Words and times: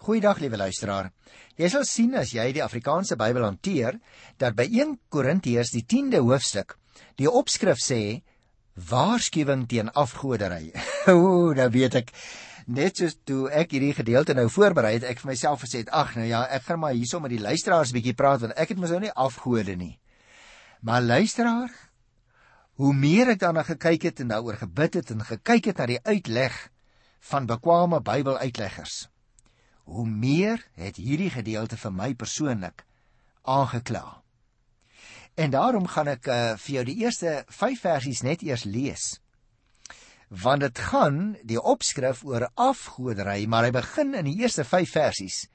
Goeiedag 0.00 0.38
liewe 0.40 0.56
luisteraar. 0.56 1.10
Jy 1.60 1.68
sal 1.68 1.82
sien 1.84 2.14
as 2.16 2.30
jy 2.32 2.46
die 2.56 2.62
Afrikaanse 2.64 3.18
Bybel 3.20 3.44
hanteer 3.44 3.98
dat 4.40 4.54
by 4.56 4.64
1 4.64 4.94
Korintiërs 5.12 5.74
die 5.74 5.82
10de 5.84 6.22
hoofstuk 6.24 6.78
die 7.20 7.28
opskrif 7.28 7.82
sê 7.84 8.22
waarskuwing 8.88 9.66
teen 9.68 9.90
afgoderry. 9.92 10.70
Ooh, 11.12 11.52
nou 11.52 11.68
weet 11.74 11.98
ek 12.00 12.14
net 12.64 12.96
soos 12.96 13.18
toe 13.28 13.50
ek 13.52 13.76
hierdie 13.76 13.92
gedeelte 13.98 14.32
nou 14.38 14.46
voorberei 14.48 14.94
het, 14.96 15.04
ek 15.04 15.20
vir 15.20 15.34
myself 15.34 15.66
gesê 15.66 15.84
het, 15.84 15.92
ag 15.92 16.16
nou 16.16 16.24
ja, 16.30 16.46
ek 16.48 16.64
gaan 16.70 16.80
maar 16.80 16.96
hierso 16.96 17.20
met 17.20 17.36
die 17.36 17.42
luisteraars 17.44 17.92
bietjie 17.92 18.16
praat 18.16 18.40
want 18.46 18.56
ek 18.56 18.72
het 18.72 18.80
mos 18.80 18.96
nou 18.96 19.04
nie 19.04 19.12
afgode 19.12 19.76
nie. 19.76 19.98
Maar 20.80 21.04
luisteraar, 21.04 21.76
hoe 22.80 22.96
meer 22.96 23.36
ek 23.36 23.44
daarna 23.44 23.68
gekyk 23.68 24.08
het 24.08 24.24
en 24.24 24.32
daaroor 24.32 24.62
gebid 24.64 25.00
het 25.02 25.12
en 25.12 25.28
gekyk 25.28 25.74
het 25.74 25.84
na 25.84 25.92
die 25.92 26.02
uitleg 26.08 26.56
van 27.28 27.44
bekwame 27.44 28.00
Bybeluitleggers, 28.00 29.10
hoe 29.90 30.06
meer 30.06 30.62
het 30.78 31.00
hierdie 31.02 31.30
gedeelte 31.34 31.76
vir 31.76 31.92
my 31.92 32.12
persoonlik 32.14 32.84
aangekla. 33.42 34.20
En 35.34 35.50
daarom 35.50 35.86
gaan 35.90 36.10
ek 36.12 36.28
uh, 36.28 36.38
vir 36.62 36.74
jou 36.76 36.84
die 36.86 36.98
eerste 37.02 37.40
5 37.48 37.82
versies 37.82 38.22
net 38.26 38.44
eers 38.46 38.66
lees. 38.68 39.06
Want 40.28 40.62
dit 40.62 40.82
gaan 40.90 41.34
die 41.42 41.58
opskrif 41.58 42.22
oor 42.24 42.46
afgoderry, 42.54 43.46
maar 43.50 43.66
hy 43.66 43.72
begin 43.74 44.14
in 44.14 44.28
die 44.30 44.36
eerste 44.44 44.64
5 44.64 44.92
versies 44.94 45.46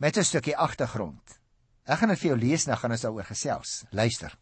met 0.00 0.16
'n 0.16 0.24
stukkie 0.24 0.56
agtergrond. 0.56 1.40
Ek 1.84 1.98
gaan 1.98 2.08
dit 2.08 2.18
vir 2.18 2.30
jou 2.30 2.38
lees 2.38 2.64
en 2.64 2.72
dan 2.72 2.80
gaan 2.80 2.96
ons 2.96 3.04
daaroor 3.04 3.24
gesels. 3.28 3.84
Luister. 3.90 4.38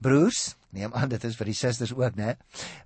Broers, 0.00 0.56
neem 0.70 0.92
aan 0.94 1.08
dit 1.08 1.24
is 1.24 1.36
vir 1.36 1.46
die 1.46 1.54
susters 1.54 1.92
ook, 1.92 2.16
né? 2.16 2.36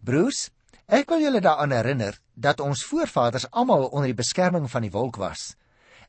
Broers, 0.01 0.51
ek 0.87 1.09
wil 1.09 1.21
julle 1.21 1.41
daaraan 1.41 1.71
herinner 1.71 2.19
dat 2.35 2.61
ons 2.61 2.85
voorvaders 2.85 3.51
almal 3.51 3.89
onder 3.89 4.07
die 4.07 4.21
beskerming 4.21 4.71
van 4.71 4.83
die 4.83 4.91
wolk 4.91 5.17
was 5.17 5.57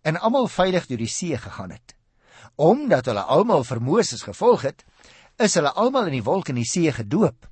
en 0.04 0.20
almal 0.20 0.48
veilig 0.52 0.88
deur 0.88 1.02
die 1.02 1.12
see 1.12 1.38
gegaan 1.38 1.72
het. 1.72 1.96
Omdat 2.56 3.10
hulle 3.10 3.24
almal 3.36 3.64
vir 3.64 3.82
Moses 3.82 4.24
gevolg 4.28 4.66
het, 4.68 4.84
is 5.42 5.56
hulle 5.58 5.72
almal 5.74 6.12
in 6.12 6.20
die 6.20 6.26
wolk 6.26 6.52
en 6.52 6.60
die 6.60 6.68
see 6.70 6.92
gedoop. 6.92 7.48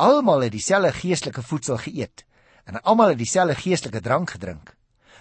Almal 0.00 0.46
het 0.46 0.52
dieselfde 0.54 0.92
geestelike 0.96 1.42
voedsel 1.42 1.80
geëet 1.80 2.24
en 2.70 2.82
almal 2.82 3.14
het 3.14 3.18
dieselfde 3.18 3.56
geestelike 3.58 4.00
drank 4.00 4.36
gedrink. 4.36 4.74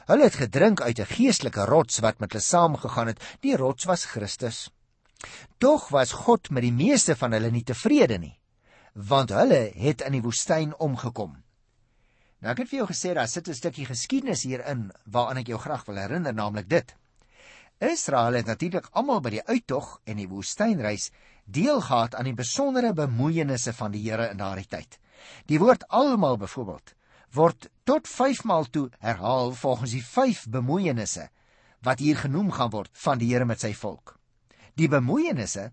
Hulle 0.10 0.28
het 0.28 0.36
gedrink 0.36 0.82
uit 0.82 1.00
'n 1.00 1.14
geestelike 1.16 1.66
rots 1.66 2.00
wat 2.00 2.20
met 2.20 2.32
hulle 2.32 2.44
saamgegaan 2.44 3.08
het. 3.08 3.24
Die 3.42 3.56
rots 3.58 3.86
was 3.86 4.06
Christus. 4.06 4.70
Tog 5.58 5.90
was 5.90 6.12
God 6.12 6.50
met 6.50 6.64
die 6.64 6.74
meeste 6.74 7.16
van 7.16 7.32
hulle 7.32 7.52
nie 7.52 7.64
tevrede 7.64 8.18
nie, 8.18 8.40
want 8.94 9.30
hulle 9.30 9.72
het 9.76 10.02
in 10.02 10.12
die 10.12 10.22
woestyn 10.22 10.76
omgekom. 10.78 11.44
Nou 12.40 12.54
ek 12.54 12.62
het 12.64 12.70
vir 12.72 12.78
jou 12.80 12.88
gesê 12.88 13.14
daar 13.14 13.28
sit 13.28 13.50
'n 13.50 13.54
stukkie 13.54 13.86
geskiedenis 13.86 14.44
hierin 14.48 14.92
waaraan 15.04 15.38
ek 15.38 15.48
jou 15.48 15.60
graag 15.60 15.86
wil 15.86 15.96
herinner, 15.96 16.34
naamlik 16.34 16.70
dit. 16.70 16.96
Israel 17.80 18.34
het 18.34 18.46
natuurlik 18.46 18.88
almal 18.92 19.22
by 19.22 19.30
die 19.30 19.48
uittog 19.48 20.00
en 20.06 20.18
die 20.18 20.28
woestynreis 20.28 21.12
deel 21.46 21.82
gehad 21.82 22.16
aan 22.16 22.26
die 22.26 22.34
besondere 22.34 22.94
bemoeienisse 22.94 23.74
van 23.74 23.92
die 23.92 24.04
Here 24.04 24.30
in 24.30 24.38
daardie 24.38 24.68
tyd. 24.68 25.00
Die 25.46 25.60
woord 25.60 25.88
almal 25.88 26.38
byvoorbeeld 26.38 26.96
word 27.32 27.70
tot 27.84 28.08
5 28.08 28.44
maal 28.44 28.66
toe 28.66 28.90
herhaal 29.00 29.52
volgens 29.52 29.92
die 29.92 30.04
5 30.04 30.48
bemoeienisse 30.50 31.30
wat 31.82 32.00
hier 32.00 32.18
genoem 32.18 32.52
gaan 32.52 32.70
word 32.70 32.90
van 32.94 33.18
die 33.18 33.34
Here 33.34 33.46
met 33.46 33.60
sy 33.60 33.74
volk. 33.74 34.18
Die 34.76 34.88
bemoeienisse 34.88 35.72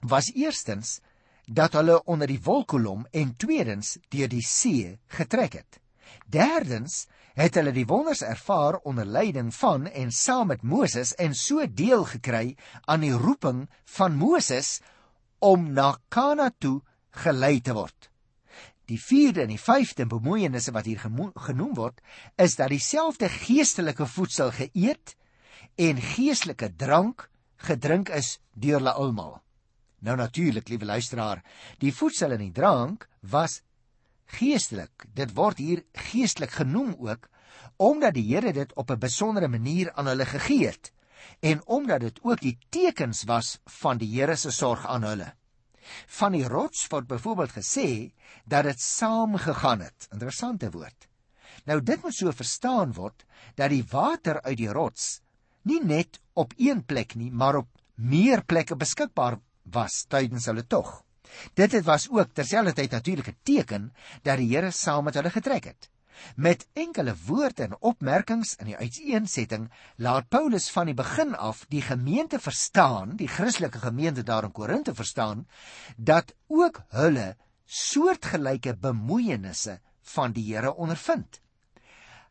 was 0.00 0.32
eerstens 0.34 1.00
dat 1.46 1.72
hulle 1.72 2.02
onder 2.04 2.26
die 2.26 2.42
wolkkolom 2.42 3.06
en 3.12 3.36
tweedens 3.36 3.96
deur 4.08 4.28
die 4.28 4.44
see 4.44 4.98
getrek 5.06 5.52
het. 5.52 5.80
Derdens 6.26 7.06
het 7.36 7.54
hulle 7.58 7.72
die 7.76 7.86
wonders 7.86 8.22
ervaar 8.24 8.78
onder 8.88 9.04
leiding 9.04 9.52
van 9.54 9.86
en 9.86 10.10
saam 10.12 10.52
met 10.52 10.62
Moses 10.62 11.14
en 11.14 11.34
so 11.34 11.66
deel 11.68 12.04
gekry 12.04 12.56
aan 12.84 13.04
die 13.04 13.12
roeping 13.12 13.66
van 13.98 14.16
Moses 14.16 14.80
om 15.38 15.72
na 15.72 15.96
Kana 16.08 16.50
toe 16.58 16.80
gelei 17.10 17.60
te 17.60 17.74
word. 17.76 18.10
Die 18.86 19.00
vierde 19.02 19.42
en 19.42 19.50
die 19.50 19.60
vyfde 19.60 20.06
bemoeienisse 20.06 20.72
wat 20.72 20.86
hier 20.86 21.00
genoem 21.02 21.74
word, 21.74 21.98
is 22.38 22.54
dat 22.56 22.70
dieselfde 22.70 23.28
geestelike 23.28 24.06
voedsel 24.06 24.52
geëet 24.54 25.16
en 25.76 26.00
geestelike 26.14 26.70
drank 26.78 27.26
gedrink 27.66 28.12
is 28.14 28.36
deur 28.54 28.78
hulle 28.78 28.94
almal. 28.94 29.40
Nou 30.06 30.16
natuurlik, 30.16 30.68
liewe 30.68 30.84
luisteraar, 30.84 31.42
die 31.82 31.92
voedsel 31.92 32.36
en 32.36 32.44
die 32.44 32.52
drank 32.54 33.08
was 33.20 33.62
geestelik. 34.26 35.06
Dit 35.14 35.34
word 35.34 35.58
hier 35.58 35.84
geestelik 35.92 36.50
genoem 36.50 36.94
ook 36.98 37.28
omdat 37.76 38.14
die 38.16 38.24
Here 38.34 38.52
dit 38.52 38.72
op 38.74 38.90
'n 38.90 38.98
besondere 38.98 39.48
manier 39.48 39.92
aan 39.92 40.06
hulle 40.06 40.26
gegee 40.26 40.66
het 40.66 40.92
en 41.40 41.66
omdat 41.66 42.00
dit 42.00 42.18
ook 42.22 42.40
die 42.40 42.58
tekens 42.68 43.24
was 43.24 43.58
van 43.64 43.98
die 43.98 44.08
Here 44.20 44.36
se 44.36 44.50
sorg 44.50 44.86
aan 44.86 45.02
hulle. 45.02 45.34
Van 46.06 46.32
die 46.32 46.48
rots 46.48 46.86
word 46.86 47.06
byvoorbeeld 47.06 47.50
gesê 47.50 48.12
dat 48.44 48.64
dit 48.64 48.80
saamgegaan 48.80 49.80
het. 49.80 50.08
Interessante 50.10 50.70
woord. 50.70 51.08
Nou 51.64 51.82
dit 51.82 52.02
moet 52.02 52.14
so 52.14 52.32
verstaan 52.32 52.92
word 52.92 53.24
dat 53.54 53.70
die 53.70 53.84
water 53.90 54.42
uit 54.42 54.56
die 54.56 54.72
rots 54.72 55.20
nie 55.62 55.82
net 55.84 56.20
op 56.34 56.52
een 56.56 56.84
plek 56.84 57.14
nie, 57.14 57.30
maar 57.30 57.56
op 57.56 57.68
meer 57.94 58.44
plekke 58.44 58.76
beskikbaar 58.76 59.40
was 59.62 60.04
tydens 60.08 60.46
hulle 60.46 60.66
tog. 60.66 61.05
Dit 61.54 61.72
het 61.72 61.84
was 61.84 62.08
ook 62.10 62.32
terselfdertyd 62.32 62.90
natuurlik 62.90 63.28
'n 63.28 63.38
teken 63.42 63.92
dat 64.22 64.36
die 64.36 64.56
Here 64.56 64.70
saam 64.70 65.04
met 65.04 65.14
hulle 65.14 65.30
getrek 65.30 65.64
het. 65.64 65.90
Met 66.36 66.66
enkele 66.72 67.14
woorde 67.26 67.62
en 67.62 67.76
opmerkings 67.80 68.54
in 68.56 68.70
die 68.70 68.76
uiteensetting 68.76 69.70
laat 69.96 70.28
Paulus 70.28 70.70
van 70.70 70.86
die 70.86 70.94
begin 70.94 71.34
af 71.34 71.64
die 71.68 71.82
gemeente 71.82 72.38
verstaan, 72.40 73.16
die 73.16 73.28
Christelike 73.28 73.78
gemeente 73.78 74.22
daar 74.22 74.44
in 74.44 74.52
Korinthe 74.52 74.94
verstaan, 74.94 75.46
dat 75.96 76.34
ook 76.46 76.82
hulle 76.88 77.36
soortgelyke 77.66 78.76
bemoeienisse 78.76 79.80
van 80.02 80.32
die 80.32 80.54
Here 80.54 80.74
ondervind. 80.74 81.40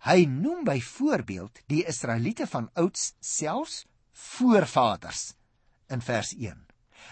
Hy 0.06 0.26
noem 0.30 0.64
byvoorbeeld 0.64 1.64
die 1.68 1.84
Israeliete 1.86 2.48
van 2.48 2.70
ouds 2.74 3.14
selfs 3.20 3.86
voorvaders 4.12 5.34
in 5.90 6.02
vers 6.02 6.36
1. 6.36 6.65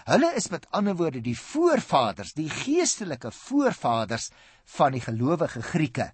Hulle 0.04 0.32
is 0.36 0.50
met 0.52 0.66
ander 0.70 0.96
woorde 0.96 1.20
die 1.24 1.38
voorvaders, 1.38 2.34
die 2.34 2.50
geestelike 2.50 3.30
voorvaders 3.30 4.30
van 4.76 4.92
die 4.92 5.00
gelowige 5.00 5.62
Grieke 5.62 6.12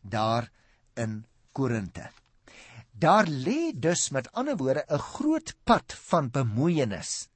daar 0.00 0.50
in 0.94 1.24
Korinte. 1.52 2.10
Daar 2.92 3.26
lê 3.26 3.72
dus 3.74 4.10
met 4.10 4.32
ander 4.32 4.56
woorde 4.56 4.84
'n 4.88 4.98
groot 4.98 5.54
pad 5.64 5.92
van 6.08 6.30
bemoeienis 6.30 7.28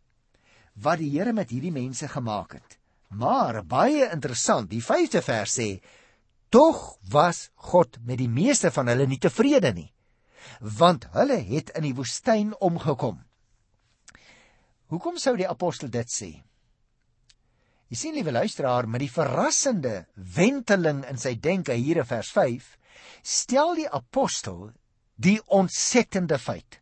wat 0.74 0.98
die 0.98 1.10
Here 1.10 1.32
met 1.32 1.50
hierdie 1.50 1.72
mense 1.72 2.08
gemaak 2.08 2.52
het. 2.52 2.78
Maar 3.08 3.62
baie 3.64 4.10
interessant, 4.10 4.70
die 4.70 4.82
5de 4.82 5.22
vers 5.22 5.58
sê: 5.58 5.82
"Tog 6.48 6.98
was 7.08 7.50
God 7.54 7.98
met 8.02 8.18
die 8.18 8.28
meeste 8.28 8.70
van 8.70 8.86
hulle 8.86 9.06
nie 9.06 9.18
tevrede 9.18 9.72
nie, 9.72 9.92
want 10.60 11.06
hulle 11.12 11.38
het 11.38 11.70
in 11.70 11.82
die 11.82 11.94
woestyn 11.94 12.54
omgekom." 12.58 13.22
Hoekom 14.94 15.16
sou 15.18 15.34
die 15.34 15.48
apostel 15.50 15.90
dit 15.90 16.06
sê? 16.06 16.28
Jy 17.90 17.96
sien 17.98 18.14
liewe 18.14 18.30
luisteraar, 18.30 18.86
met 18.86 19.02
die 19.02 19.10
verrassende 19.10 20.04
wenteling 20.14 21.02
in 21.10 21.18
sy 21.18 21.34
denke 21.34 21.74
hier 21.74 21.98
in 22.04 22.06
vers 22.06 22.30
5, 22.30 22.68
stel 23.26 23.74
die 23.74 23.88
apostel 23.90 24.70
die 25.18 25.40
ontsettende 25.50 26.38
feit. 26.38 26.78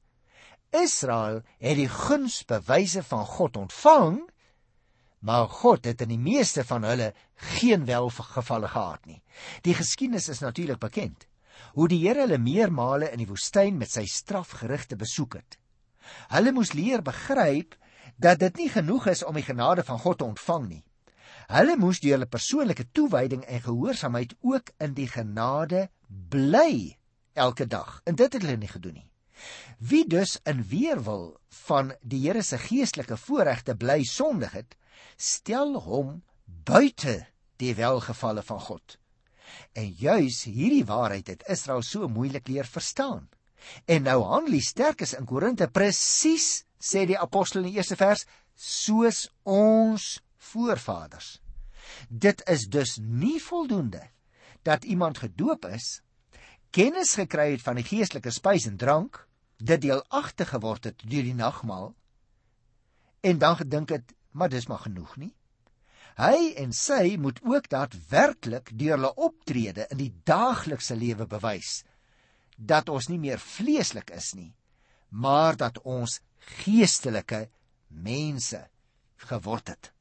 Israel 0.77 1.41
het 1.57 1.81
die 1.81 1.89
gunsbewyse 1.89 3.01
van 3.09 3.25
God 3.33 3.59
ontvang, 3.65 4.21
maar 5.25 5.49
God 5.49 5.89
het 5.89 6.05
in 6.05 6.13
die 6.13 6.21
meeste 6.21 6.69
van 6.69 6.85
hulle 6.85 7.13
geen 7.57 7.89
welgevalle 7.89 8.69
gehad 8.73 9.09
nie. 9.09 9.21
Die 9.65 9.77
geskiedenis 9.77 10.29
is 10.29 10.45
natuurlik 10.45 10.81
bekend. 10.85 11.29
Hoe 11.77 11.89
die 11.89 12.03
Here 12.05 12.27
hulle 12.27 12.41
meermale 12.41 13.09
in 13.13 13.25
die 13.25 13.29
woestyn 13.31 13.81
met 13.81 13.93
sy 13.93 14.05
strafgerigte 14.05 15.01
besoek 15.01 15.39
het. 15.41 15.57
Hulle 16.33 16.53
moes 16.53 16.75
leer 16.77 17.01
begryp 17.05 17.79
dat 18.23 18.39
dit 18.39 18.57
nie 18.57 18.71
genoeg 18.71 19.07
is 19.13 19.25
om 19.27 19.35
die 19.35 19.47
genade 19.47 19.85
van 19.85 19.99
God 19.99 20.19
te 20.19 20.25
ontvang 20.25 20.67
nie. 20.69 20.83
Hulle 21.53 21.77
moes 21.77 22.01
deur 22.01 22.17
hulle 22.17 22.31
persoonlike 22.31 22.87
toewyding 22.95 23.43
en 23.45 23.65
gehoorsaamheid 23.65 24.35
ook 24.41 24.71
in 24.79 24.95
die 24.95 25.09
genade 25.11 25.89
bly 26.31 26.97
elke 27.33 27.67
dag. 27.67 28.01
En 28.05 28.15
dit 28.15 28.33
het 28.33 28.43
hulle 28.43 28.61
nie 28.61 28.71
gedoen 28.71 29.01
nie. 29.01 29.09
Wie 29.79 30.05
dus 30.07 30.39
in 30.47 30.63
weerwil 30.71 31.37
van 31.67 31.93
die 32.03 32.21
Here 32.29 32.43
se 32.47 32.59
geestelike 32.63 33.17
voorregte 33.19 33.75
bly 33.77 34.03
sondig 34.07 34.55
het, 34.55 34.77
stel 35.17 35.75
hom 35.83 36.21
buite 36.47 37.25
die 37.59 37.75
welgevalle 37.75 38.43
van 38.47 38.61
God. 38.61 38.99
En 39.75 39.89
juis 39.99 40.45
hierdie 40.47 40.85
waarheid 40.87 41.27
het 41.27 41.47
Israel 41.51 41.83
so 41.83 42.09
moeilik 42.09 42.49
leer 42.49 42.69
verstaan. 42.69 43.29
En 43.85 44.07
nou 44.07 44.23
handel 44.23 44.59
die 44.59 44.65
sterkes 44.65 45.15
in 45.19 45.27
Korinte 45.27 45.69
presies 45.71 46.65
sê 46.83 47.05
die 47.07 47.19
apostel 47.19 47.63
in 47.63 47.71
die 47.71 47.79
eerste 47.79 47.97
vers 47.97 48.27
soos 48.59 49.29
ons 49.47 50.19
voorvaders. 50.51 51.39
Dit 52.09 52.43
is 52.51 52.67
dus 52.67 52.97
nie 53.01 53.39
voldoende 53.43 54.03
dat 54.67 54.85
iemand 54.85 55.23
gedoop 55.23 55.67
is, 55.71 56.01
kennis 56.71 57.15
gekry 57.19 57.53
het 57.55 57.63
van 57.63 57.79
die 57.79 57.87
geestelike 57.87 58.33
spys 58.35 58.67
en 58.71 58.79
drank 58.81 59.21
dit 59.63 59.83
deelagtig 59.83 60.51
geword 60.55 60.91
het 60.91 61.05
deur 61.07 61.27
die 61.27 61.39
nagmaal 61.39 61.93
en 63.23 63.39
dan 63.39 63.57
gedink 63.61 63.95
het, 63.95 64.15
maar 64.35 64.51
dis 64.51 64.67
maar 64.67 64.83
genoeg 64.83 65.15
nie. 65.17 65.31
Hy 66.19 66.53
en 66.61 66.73
sy 66.77 67.17
moet 67.21 67.39
ook 67.47 67.69
daadwerklik 67.73 68.73
deur 68.75 68.97
hulle 68.97 69.13
optrede 69.15 69.87
in 69.95 70.01
die 70.01 70.11
daaglikse 70.29 70.97
lewe 70.99 71.29
bewys 71.31 71.83
dat 72.57 72.91
ons 72.93 73.09
nie 73.09 73.21
meer 73.23 73.41
vleeslik 73.41 74.11
is 74.15 74.33
nie, 74.37 74.53
maar 75.09 75.57
dat 75.57 75.79
ons 75.89 76.19
geestelike 76.63 77.49
mense 77.89 78.69
geword 79.29 79.69
het. 79.69 79.93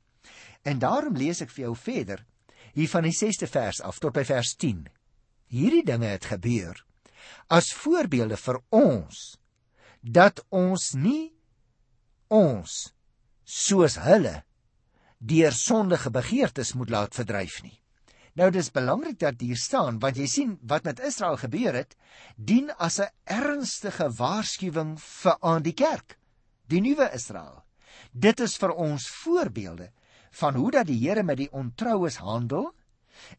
En 0.63 0.79
daarom 0.79 1.17
lees 1.17 1.41
ek 1.41 1.51
vir 1.53 1.65
jou 1.67 1.75
verder 1.75 2.25
hier 2.73 2.89
van 2.89 3.03
die 3.03 3.15
6ste 3.15 3.49
vers 3.49 3.81
af 3.81 3.99
tot 3.99 4.15
by 4.15 4.23
vers 4.27 4.55
10. 4.55 4.85
Hierdie 5.51 5.83
dinge 5.85 6.07
het 6.07 6.29
gebeur 6.31 6.79
as 7.53 7.69
voorbeelde 7.77 8.37
vir 8.39 8.57
ons 8.73 9.19
dat 10.01 10.41
ons 10.49 10.93
nie 10.97 11.33
ons 12.31 12.77
soos 13.45 13.97
hulle 14.01 14.41
deur 15.19 15.53
sondige 15.53 16.09
begeertes 16.09 16.73
moet 16.73 16.89
laat 16.89 17.17
verdryf 17.17 17.59
nie. 17.61 17.77
Nou 18.39 18.47
dis 18.49 18.71
belangrik 18.71 19.19
dat 19.19 19.41
hier 19.43 19.59
staan 19.59 19.99
want 20.01 20.17
jy 20.17 20.27
sien 20.31 20.55
wat 20.65 20.87
met 20.87 21.03
Israel 21.03 21.37
gebeur 21.37 21.75
het 21.75 21.95
dien 22.37 22.71
as 22.79 22.99
'n 22.99 23.11
ernstige 23.25 24.09
waarskuwing 24.17 24.97
vir 24.97 25.37
aan 25.41 25.61
die 25.61 25.75
kerk, 25.75 26.17
die 26.71 26.81
nuwe 26.81 27.09
Israel. 27.15 27.63
Dit 28.11 28.39
is 28.39 28.57
vir 28.59 28.73
ons 28.75 29.07
voorbeelde 29.23 29.91
van 30.39 30.55
hoe 30.55 30.71
dat 30.71 30.87
die 30.87 30.99
Here 31.01 31.23
met 31.23 31.37
die 31.41 31.51
ontroues 31.51 32.21
handel 32.23 32.71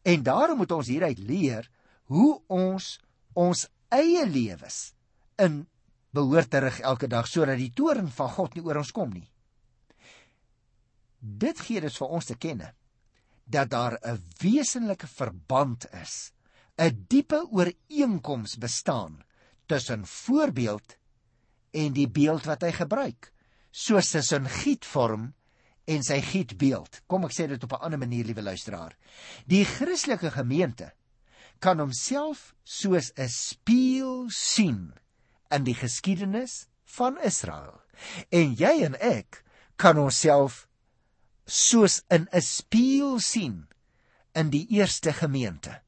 en 0.05 0.23
daarom 0.23 0.61
moet 0.61 0.71
ons 0.71 0.87
hieruit 0.87 1.19
leer 1.19 1.69
hoe 2.13 2.41
ons 2.47 2.99
ons 3.33 3.65
eie 3.93 4.25
lewens 4.29 4.93
in 5.41 5.63
behoort 6.13 6.51
te 6.53 6.61
rig 6.61 6.79
elke 6.85 7.09
dag 7.09 7.27
sodat 7.27 7.57
die 7.57 7.73
toorn 7.73 8.11
van 8.13 8.29
God 8.35 8.53
nie 8.53 8.63
oor 8.65 8.83
ons 8.83 8.93
kom 8.93 9.09
nie. 9.13 9.25
Dit 11.19 11.61
gee 11.65 11.81
dit 11.81 11.97
vir 11.97 12.15
ons 12.17 12.29
te 12.29 12.37
kenne 12.37 12.73
dat 13.45 13.69
daar 13.69 13.97
'n 14.03 14.21
wesenlike 14.39 15.07
verband 15.07 15.85
is, 16.01 16.31
'n 16.77 17.05
diepe 17.09 17.41
ooreenkoms 17.51 18.57
bestaan 18.57 19.23
tussen 19.67 20.05
voorbeeld 20.05 20.97
en 21.73 21.93
die 21.93 22.07
beeld 22.07 22.45
wat 22.49 22.63
hy 22.65 22.71
gebruik, 22.71 23.31
soos 23.73 24.11
tussen 24.13 24.47
gietvorm 24.61 25.31
en 25.89 26.03
sy 26.05 26.19
gietbeeld. 26.23 27.01
Kom 27.09 27.25
ek 27.27 27.35
sê 27.35 27.47
dit 27.47 27.63
op 27.63 27.73
'n 27.73 27.83
ander 27.85 27.99
manier, 27.99 28.25
liewe 28.25 28.41
luisteraar. 28.41 28.95
Die 29.45 29.65
Christelike 29.65 30.31
gemeente 30.31 30.93
kan 31.59 31.79
homself 31.79 32.53
soos 32.63 33.11
'n 33.17 33.29
spieël 33.29 34.29
sien 34.29 34.93
in 35.51 35.63
die 35.63 35.75
geskiedenis 35.75 36.67
van 36.83 37.17
Israel. 37.21 37.81
En 38.29 38.53
jy 38.53 38.83
en 38.83 38.95
ek 39.01 39.43
kan 39.75 39.97
onsself 39.97 40.67
soos 41.45 42.03
in 42.09 42.27
'n 42.31 42.41
spieël 42.41 43.19
sien 43.19 43.67
in 44.33 44.49
die 44.49 44.67
eerste 44.69 45.13
gemeente. 45.13 45.81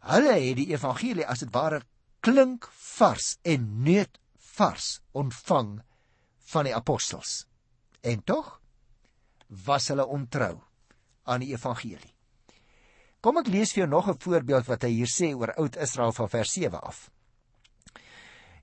Hulle 0.00 0.32
het 0.32 0.56
die 0.56 0.72
evangelie 0.72 1.26
as 1.26 1.40
dit 1.44 1.52
ware 1.52 1.82
klink 2.20 2.68
vars 2.72 3.38
en 3.42 3.82
neut 3.82 4.19
vars 4.60 5.00
ontvang 5.16 5.78
van 6.52 6.68
die 6.68 6.74
apostels. 6.76 7.44
En 8.04 8.20
tog 8.24 8.58
was 9.66 9.88
hulle 9.88 10.06
ontrou 10.06 10.56
aan 11.24 11.44
die 11.44 11.52
evangelie. 11.54 12.12
Kom 13.20 13.40
ek 13.40 13.50
lees 13.52 13.72
vir 13.74 13.84
jou 13.84 13.90
nog 13.90 14.08
'n 14.08 14.20
voorbeeld 14.20 14.66
wat 14.68 14.82
hy 14.82 14.92
hier 15.00 15.10
sê 15.12 15.32
oor 15.34 15.52
oud 15.56 15.76
Israel 15.76 16.12
van 16.12 16.28
vers 16.28 16.52
7 16.52 16.80
af. 16.80 17.10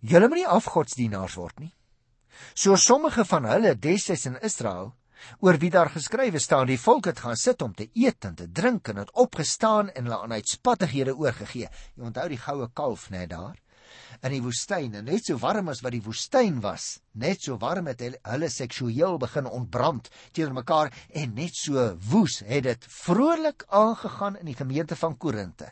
Julle 0.02 0.28
moet 0.28 0.38
nie 0.38 0.48
afgodsdienaars 0.48 1.36
word 1.36 1.60
nie. 1.60 1.74
So 2.54 2.76
sommige 2.76 3.26
van 3.26 3.46
hulle 3.46 3.76
destyds 3.76 4.26
in 4.26 4.38
Israel 4.42 4.96
oor 5.40 5.58
wie 5.58 5.70
daar 5.70 5.90
geskrywe 5.90 6.40
staan 6.40 6.68
die 6.68 6.80
volk 6.80 7.06
het 7.06 7.20
gaan 7.20 7.36
sit 7.36 7.62
om 7.62 7.74
te 7.74 7.90
eet 7.94 8.26
en 8.26 8.36
te 8.36 8.52
drink 8.52 8.88
en 8.88 8.98
het 8.98 9.12
opgestaan 9.12 9.90
en 9.90 10.04
hulle 10.04 10.22
aan 10.24 10.32
uitspattighede 10.32 11.16
oorgegee. 11.16 11.70
Jy 11.96 12.04
onthou 12.04 12.28
die 12.28 12.38
goue 12.38 12.70
kalf 12.74 13.10
net 13.10 13.30
daar 13.30 13.58
in 14.22 14.34
die 14.34 14.42
woestyn 14.44 14.96
en 15.00 15.08
net 15.10 15.28
so 15.28 15.40
warm 15.42 15.70
as 15.70 15.84
wat 15.86 15.96
die 15.96 16.04
woestyn 16.04 16.62
was, 16.64 17.00
net 17.14 17.44
so 17.46 17.58
warm 17.62 17.90
het 17.92 18.02
hulle 18.02 18.50
seksueel 18.50 19.20
begin 19.22 19.50
ontbrand 19.50 20.10
teenoor 20.32 20.60
mekaar 20.62 20.94
en 21.14 21.36
net 21.38 21.56
so 21.56 21.90
woes 22.10 22.42
het 22.46 22.66
dit 22.68 22.90
vrolik 23.04 23.68
aangegaan 23.70 24.40
in 24.42 24.52
die 24.52 24.58
gemeente 24.58 24.96
van 24.96 25.18
Korinte. 25.18 25.72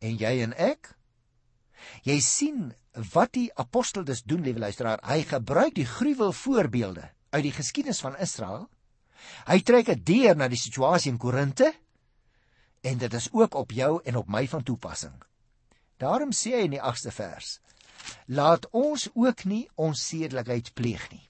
En 0.00 0.16
jy 0.20 0.38
en 0.44 0.52
ek 0.60 0.96
Jy 2.06 2.16
sien 2.24 2.70
wat 3.12 3.34
die 3.36 3.48
apostel 3.60 4.04
dus 4.06 4.22
doen, 4.24 4.42
liewe 4.44 4.62
luisteraar, 4.62 5.02
hy 5.04 5.22
gebruik 5.28 5.76
die 5.76 5.88
gruwel 5.88 6.32
voorbeelde 6.32 7.10
uit 7.34 7.44
die 7.44 7.54
geskiedenis 7.54 8.00
van 8.04 8.16
Israel. 8.22 8.66
Hy 9.48 9.60
trek 9.66 9.90
dit 9.90 10.04
deur 10.06 10.38
na 10.38 10.48
die 10.48 10.60
situasie 10.60 11.12
in 11.12 11.20
Korinte 11.20 11.72
en 12.86 13.00
dit 13.02 13.14
is 13.18 13.28
ook 13.34 13.56
op 13.58 13.72
jou 13.74 13.98
en 14.04 14.20
op 14.22 14.28
my 14.30 14.46
van 14.48 14.62
toepassing. 14.62 15.14
Daarom 15.96 16.32
sê 16.32 16.52
hy 16.56 16.66
in 16.66 16.74
die 16.76 16.82
8ste 16.82 17.12
vers: 17.14 17.58
Laat 18.26 18.68
ons 18.76 19.08
ook 19.14 19.44
nie 19.44 19.64
onsedelikheid 19.74 20.72
pleeg 20.74 21.08
nie. 21.10 21.24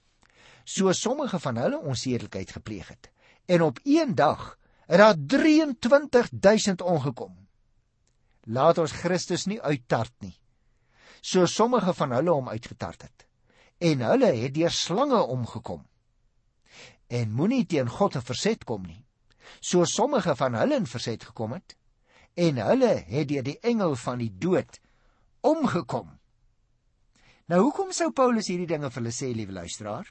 So 0.67 0.91
sommige 0.91 1.39
van 1.39 1.57
hulle 1.57 1.79
onsedelikheid 1.79 2.51
gepleeg 2.51 2.87
het. 2.87 3.11
En 3.45 3.61
op 3.61 3.79
een 3.83 4.15
dag 4.15 4.57
het 4.87 4.99
daar 4.99 5.15
23000 5.17 6.81
omgekom. 6.81 7.47
Laat 8.43 8.77
ons 8.77 8.91
Christus 8.91 9.45
nie 9.45 9.61
uittart 9.61 10.13
nie. 10.19 10.35
So 11.21 11.45
sommige 11.45 11.93
van 11.93 12.11
hulle 12.11 12.31
hom 12.31 12.49
uitgetart 12.49 13.01
het 13.01 13.25
en 13.77 14.01
hulle 14.01 14.31
het 14.33 14.55
deur 14.55 14.73
slange 14.73 15.19
omgekom. 15.21 15.83
En 17.07 17.31
moenie 17.31 17.65
teen 17.65 17.89
God 17.89 18.15
te 18.15 18.21
verset 18.25 18.63
kom 18.65 18.87
nie. 18.87 19.03
So 19.61 19.85
sommige 19.85 20.33
van 20.35 20.57
hulle 20.57 20.79
in 20.81 20.87
verset 20.89 21.23
gekom 21.29 21.53
het 21.53 21.75
en 22.37 22.61
hulle 22.61 22.93
het 23.09 23.27
deur 23.31 23.45
die 23.45 23.57
engel 23.65 23.95
van 23.97 24.21
die 24.21 24.31
dood 24.31 24.79
omgekom. 25.41 26.11
Nou 27.47 27.63
hoekom 27.63 27.93
sou 27.95 28.11
Paulus 28.11 28.49
hierdie 28.51 28.69
dinge 28.69 28.91
vir 28.91 29.01
hulle 29.01 29.15
sê, 29.15 29.31
liewe 29.33 29.55
luisteraar? 29.55 30.09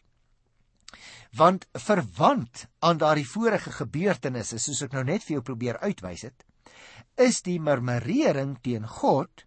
Want 1.36 1.66
verwant 1.86 2.64
aan 2.80 2.98
daardie 2.98 3.26
vorige 3.28 3.70
gebeurtenisse, 3.76 4.58
soos 4.58 4.82
ek 4.86 4.96
nou 4.96 5.04
net 5.04 5.26
vir 5.26 5.36
jou 5.36 5.44
probeer 5.44 5.78
uitwys 5.84 6.24
het, 6.30 6.46
is 7.20 7.42
die 7.44 7.58
murmurering 7.60 8.56
teen 8.64 8.86
God, 8.88 9.44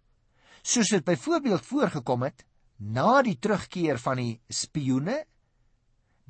soos 0.62 0.92
dit 0.94 1.04
byvoorbeeld 1.04 1.66
voorgekom 1.66 2.28
het 2.28 2.44
na 2.80 3.20
die 3.26 3.36
terugkeer 3.36 4.00
van 4.00 4.22
die 4.22 4.34
spioene 4.48 5.24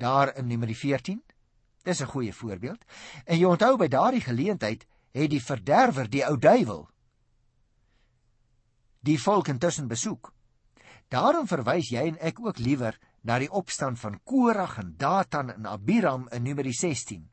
daar 0.01 0.33
in 0.35 0.49
Numeri 0.49 0.75
14. 0.75 1.21
Dis 1.85 2.01
'n 2.01 2.09
goeie 2.09 2.33
voorbeeld. 2.33 2.83
En 3.25 3.37
jy 3.37 3.45
onthou 3.45 3.77
by 3.77 3.87
daardie 3.87 4.21
geleentheid 4.21 4.85
het 5.11 5.29
die 5.31 5.43
verderwer, 5.43 6.09
die 6.09 6.23
ou 6.25 6.37
duiwel, 6.39 6.85
die 9.01 9.17
volk 9.19 9.49
intussen 9.51 9.89
besoek. 9.89 10.31
Daarom 11.11 11.47
verwys 11.49 11.89
jy 11.91 12.05
en 12.13 12.19
ek 12.23 12.39
ook 12.39 12.61
liewer 12.61 12.95
na 13.27 13.37
die 13.41 13.51
opstand 13.51 13.99
van 13.99 14.19
Korag 14.23 14.77
en 14.79 14.93
Datan 14.97 15.51
en 15.51 15.67
Abiram 15.67 16.27
in 16.31 16.45
Numeri 16.45 16.73
16. 16.73 17.25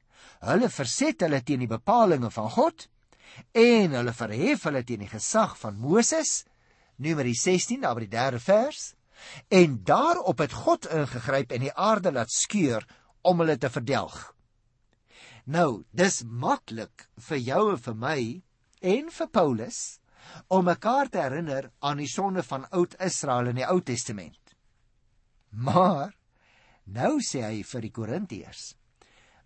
Hulle 0.49 0.71
verset 0.73 1.23
hulle 1.23 1.43
teen 1.47 1.63
die 1.63 1.71
bepalinge 1.71 2.31
van 2.35 2.51
God 2.57 2.89
en 3.55 3.95
hulle 3.95 4.15
verhef 4.17 4.65
hulle 4.67 4.83
teen 4.85 5.05
die 5.05 5.13
gesag 5.13 5.55
van 5.61 5.79
Moses. 5.79 6.43
Numeri 6.97 7.35
16 7.39 7.85
daar 7.85 7.95
by 7.99 8.07
die 8.07 8.15
3de 8.17 8.43
vers. 8.43 8.95
En 9.53 9.79
daarop 9.85 10.43
het 10.43 10.55
God 10.55 10.89
ingegryp 10.95 11.53
en 11.55 11.67
die 11.67 11.75
aarde 11.75 12.13
laat 12.15 12.33
skeur 12.35 12.87
om 13.23 13.43
hulle 13.43 13.59
te 13.59 13.71
verdelg. 13.71 14.17
Nou, 15.49 15.85
dis 15.97 16.21
maklik 16.29 17.07
vir 17.25 17.39
jou 17.41 17.63
en 17.73 17.79
vir 17.81 17.95
my 17.97 18.19
en 18.85 19.07
vir 19.09 19.29
Paulus 19.33 19.79
om 20.53 20.67
mekaar 20.69 21.09
te 21.09 21.23
herinner 21.25 21.71
aan 21.81 22.03
die 22.03 22.11
sonde 22.13 22.45
van 22.45 22.67
oud 22.77 22.97
Israel 23.01 23.49
in 23.55 23.63
die 23.63 23.65
Ou 23.65 23.79
Testament. 23.81 24.53
Maar 25.49 26.13
nou 26.85 27.17
sê 27.25 27.47
hy 27.47 27.63
vir 27.65 27.87
die 27.87 27.95
Korintiërs: 27.97 28.75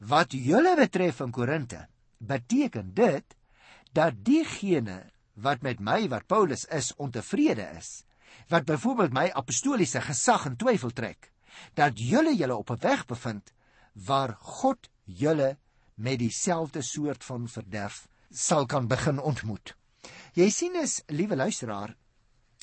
Wat 0.02 0.34
julle 0.34 0.74
betref 0.74 1.22
in 1.22 1.30
Korinte, 1.30 1.86
beteken 2.18 2.90
dit 2.98 3.38
dat 3.94 4.18
diegene 4.26 5.04
wat 5.38 5.62
met 5.62 5.78
my 5.78 6.08
wat 6.10 6.26
Paulus 6.26 6.66
is 6.66 6.90
ontevrede 6.98 7.68
is, 7.78 8.02
wat 8.50 8.66
byvoorbeeld 8.66 9.14
my 9.14 9.28
apostoliese 9.30 10.02
gesag 10.02 10.50
in 10.50 10.58
twyfel 10.58 10.90
trek, 10.90 11.30
dat 11.78 11.94
julle 11.94 12.34
julle 12.34 12.58
op 12.58 12.74
'n 12.74 12.82
weg 12.82 13.06
bevind 13.06 13.54
waar 13.94 14.34
God 14.34 14.90
julle 15.04 15.58
met 15.94 16.18
dieselfde 16.18 16.82
soort 16.82 17.24
van 17.24 17.48
verderf 17.48 18.06
sal 18.30 18.66
kan 18.66 18.88
begin 18.88 19.20
ontmoet. 19.20 19.74
Jy 20.32 20.48
sien 20.50 20.76
is, 20.80 21.02
liewe 21.06 21.36
luisteraar, 21.36 21.94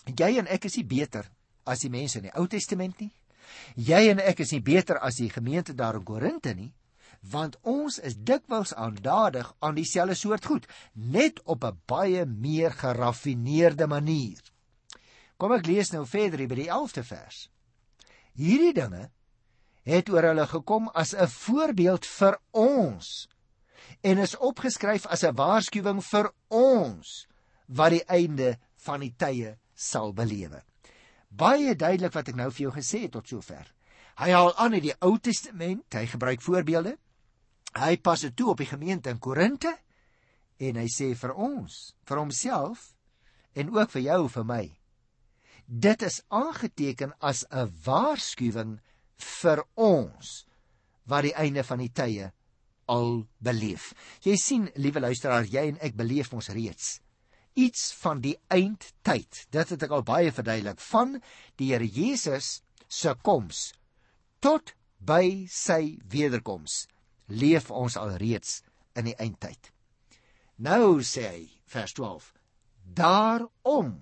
jy 0.05 0.37
en 0.41 0.47
ek 0.49 0.65
is 0.65 0.79
nie 0.79 0.87
beter 0.89 1.29
as 1.69 1.83
die 1.85 1.93
mense 1.93 2.17
in 2.17 2.29
die 2.29 2.35
Ou 2.35 2.47
Testament 2.49 2.99
nie. 2.99 3.11
Jy 3.75 4.09
en 4.11 4.21
ek 4.23 4.41
is 4.45 4.53
nie 4.55 4.63
beter 4.65 4.99
as 5.05 5.19
die 5.21 5.29
gemeente 5.29 5.75
daar 5.77 5.99
in 5.99 6.05
Korinte 6.05 6.53
nie, 6.57 6.71
want 7.21 7.57
ons 7.67 7.99
is 7.99 8.15
dikwels 8.15 8.73
aandadig 8.73 9.49
aan 9.59 9.75
dieselfde 9.75 10.15
soort 10.15 10.45
goed, 10.45 10.67
net 10.93 11.41
op 11.43 11.63
'n 11.63 11.79
baie 11.85 12.25
meer 12.25 12.71
geraffineerde 12.71 13.87
manier. 13.87 14.39
Kom 15.37 15.51
ek 15.51 15.65
lees 15.65 15.91
nou 15.91 16.05
verder 16.05 16.47
by 16.47 16.55
die 16.55 16.69
11de 16.69 17.03
vers. 17.03 17.49
Hierdie 18.33 18.73
dinge 18.73 19.11
het 19.89 20.09
oor 20.13 20.29
hulle 20.29 20.47
gekom 20.47 20.89
as 20.93 21.13
'n 21.13 21.27
voorbeeld 21.27 22.05
vir 22.05 22.39
ons 22.51 23.27
en 24.01 24.17
is 24.17 24.37
opgeskryf 24.37 25.05
as 25.05 25.23
'n 25.23 25.35
waarskuwing 25.35 26.01
vir 26.03 26.31
ons 26.47 27.27
wat 27.67 27.91
die 27.91 28.05
einde 28.05 28.57
van 28.75 28.99
die 28.99 29.13
tye 29.17 29.57
sal 29.73 30.13
belewe. 30.13 30.63
Baie 31.29 31.75
duidelik 31.75 32.13
wat 32.13 32.27
ek 32.27 32.35
nou 32.35 32.49
vir 32.51 32.61
jou 32.61 32.71
gesê 32.73 33.01
het 33.05 33.11
tot 33.11 33.27
sover. 33.27 33.67
Hy 34.19 34.31
haal 34.31 34.55
aan 34.55 34.73
uit 34.73 34.83
die 34.83 34.95
Ou 35.05 35.17
Testament, 35.17 35.93
hy 35.93 36.05
gebruik 36.05 36.41
voorbeelde. 36.41 36.97
Hy 37.77 37.97
pas 37.97 38.21
dit 38.21 38.35
toe 38.35 38.49
op 38.49 38.57
die 38.57 38.67
gemeente 38.67 39.09
in 39.09 39.19
Korinte 39.19 39.77
en 40.57 40.75
hy 40.75 40.87
sê 40.91 41.13
vir 41.15 41.33
ons, 41.33 41.95
vir 42.03 42.17
homself 42.17 42.95
en 43.55 43.69
ook 43.77 43.91
vir 43.91 44.01
jou 44.01 44.27
vir 44.29 44.45
my. 44.45 44.63
Dit 45.69 46.01
is 46.01 46.23
aangeteken 46.27 47.13
as 47.21 47.45
'n 47.51 47.71
waarskuwing 47.85 48.79
vir 49.23 49.63
ons 49.75 50.33
wat 51.09 51.25
die 51.25 51.35
einde 51.35 51.63
van 51.63 51.81
die 51.81 51.91
tye 51.91 52.31
al 52.89 53.27
beleef. 53.43 53.93
Jy 54.25 54.35
sien, 54.37 54.69
liewe 54.75 55.03
luisteraar, 55.03 55.45
jy 55.45 55.67
en 55.73 55.77
ek 55.85 55.97
beleef 55.97 56.33
ons 56.33 56.49
reeds 56.53 56.97
iets 57.59 57.93
van 57.99 58.21
die 58.23 58.35
eindtyd. 58.47 59.45
Dit 59.51 59.73
het 59.73 59.83
ek 59.85 59.93
al 59.93 60.05
baie 60.07 60.31
verduidelik 60.33 60.81
van 60.89 61.17
die 61.59 61.71
Here 61.73 61.85
Jesus 61.85 62.59
se 62.87 63.13
koms 63.25 63.69
tot 64.43 64.73
by 64.99 65.45
sy 65.51 65.99
wederkoms. 66.11 66.85
Leef 67.27 67.69
ons 67.71 67.97
al 67.99 68.15
reeds 68.21 68.61
in 68.97 69.09
die 69.11 69.17
eindtyd. 69.19 69.71
Nou 70.57 70.99
sê 71.05 71.25
hy 71.27 71.43
vers 71.69 71.93
12: 71.95 72.31
Daarom 72.83 73.93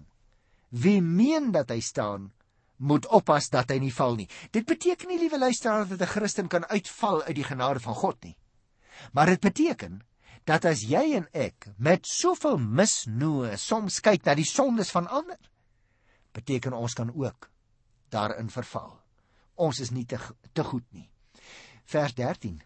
wie 0.69 1.01
meen 1.01 1.51
dat 1.55 1.71
hy 1.71 1.79
staan, 1.81 2.31
moet 2.77 3.07
oppas 3.07 3.49
dat 3.49 3.69
hy 3.69 3.79
nie 3.81 3.93
val 3.93 4.15
nie. 4.15 4.27
Dit 4.51 4.65
beteken 4.65 5.09
nie 5.09 5.19
liewe 5.19 5.39
luisteraar 5.39 5.87
dat 5.87 6.01
'n 6.01 6.13
Christen 6.13 6.47
kan 6.47 6.65
uitval 6.65 7.23
uit 7.23 7.35
die 7.35 7.43
genade 7.43 7.79
van 7.79 7.95
God 7.95 8.23
nie. 8.23 8.37
Maar 9.13 9.25
dit 9.25 9.39
beteken 9.39 10.01
dat 10.45 10.65
as 10.65 10.81
jy 10.81 11.15
en 11.15 11.27
ek 11.33 11.67
met 11.77 12.07
soveel 12.07 12.57
misnoë 12.57 13.57
soms 13.57 13.99
kyk 13.99 14.25
na 14.25 14.35
die 14.35 14.47
sondes 14.47 14.91
van 14.91 15.07
ander, 15.07 15.39
beteken 16.31 16.73
ons 16.73 16.93
kan 16.93 17.11
ook 17.15 17.49
daarin 18.09 18.49
verval. 18.49 18.99
Ons 19.55 19.79
is 19.79 19.91
nie 19.91 20.05
te 20.05 20.19
te 20.53 20.63
goed 20.63 20.85
nie. 20.91 21.09
Vers 21.85 22.13
13. 22.13 22.61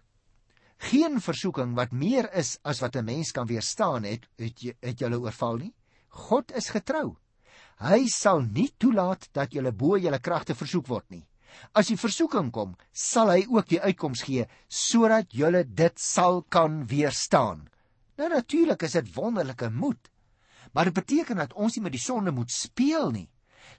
Geen 0.92 1.22
versoeking 1.22 1.76
wat 1.78 1.92
meer 1.92 2.28
is 2.34 2.58
as 2.64 2.82
wat 2.82 2.96
'n 2.96 3.06
mens 3.06 3.32
kan 3.32 3.48
weerstaan 3.48 4.04
het, 4.04 4.28
het, 4.38 4.76
het 4.82 5.00
julle 5.00 5.20
oorval 5.20 5.58
nie. 5.58 5.74
God 6.08 6.52
is 6.52 6.70
getrou. 6.70 7.18
Hy 7.82 8.06
sal 8.14 8.44
nie 8.46 8.70
toelaat 8.78 9.28
dat 9.34 9.56
julle 9.56 9.72
bo 9.74 9.98
julle 9.98 10.20
kragte 10.22 10.54
versoek 10.56 10.88
word 10.88 11.08
nie. 11.10 11.24
As 11.76 11.90
die 11.92 12.00
versoeking 12.00 12.52
kom, 12.54 12.76
sal 12.94 13.32
hy 13.34 13.44
ook 13.50 13.68
die 13.72 13.82
uitkoms 13.82 14.24
gee 14.28 14.46
sodat 14.70 15.34
julle 15.36 15.64
dit 15.66 16.00
sal 16.00 16.42
kan 16.50 16.82
weerstaan. 16.88 17.66
Nou 18.18 18.30
natuurlik 18.30 18.86
is 18.86 18.98
dit 19.00 19.14
wonderlike 19.16 19.70
moed. 19.74 20.12
Maar 20.72 20.92
dit 20.92 21.00
beteken 21.02 21.42
dat 21.42 21.54
ons 21.54 21.76
nie 21.76 21.84
met 21.84 21.96
die 21.96 22.04
sonde 22.04 22.32
moet 22.32 22.52
speel 22.54 23.12
nie. 23.12 23.28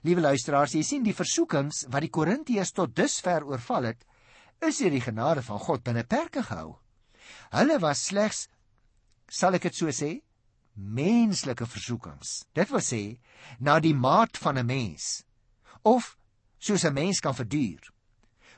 Liewe 0.03 0.21
luisteraars, 0.21 0.75
jy 0.75 0.83
sien 0.83 1.05
die 1.05 1.15
versoekings 1.15 1.85
wat 1.89 2.03
die 2.03 2.11
Korintiërs 2.11 2.73
tot 2.75 2.95
dusver 2.95 3.45
oorval 3.47 3.87
het, 3.93 4.03
is 4.63 4.79
deur 4.83 4.91
die 4.93 5.03
genade 5.03 5.43
van 5.47 5.61
God 5.63 5.83
binne 5.83 6.03
perke 6.03 6.43
gehou. 6.43 6.75
Hulle 7.55 7.79
was 7.79 8.03
slegs 8.09 8.47
sal 9.31 9.55
ek 9.57 9.69
dit 9.69 9.79
so 9.79 9.91
sê, 9.95 10.17
menslike 10.73 11.65
versoekings. 11.65 12.43
Dit 12.53 12.69
wil 12.69 12.81
sê 12.81 13.03
na 13.59 13.79
die 13.79 13.95
maat 13.95 14.37
van 14.37 14.57
'n 14.57 14.65
mens 14.65 15.23
of 15.81 16.17
soos 16.57 16.83
'n 16.83 16.93
mens 16.93 17.19
kan 17.19 17.35
verduur. 17.35 17.91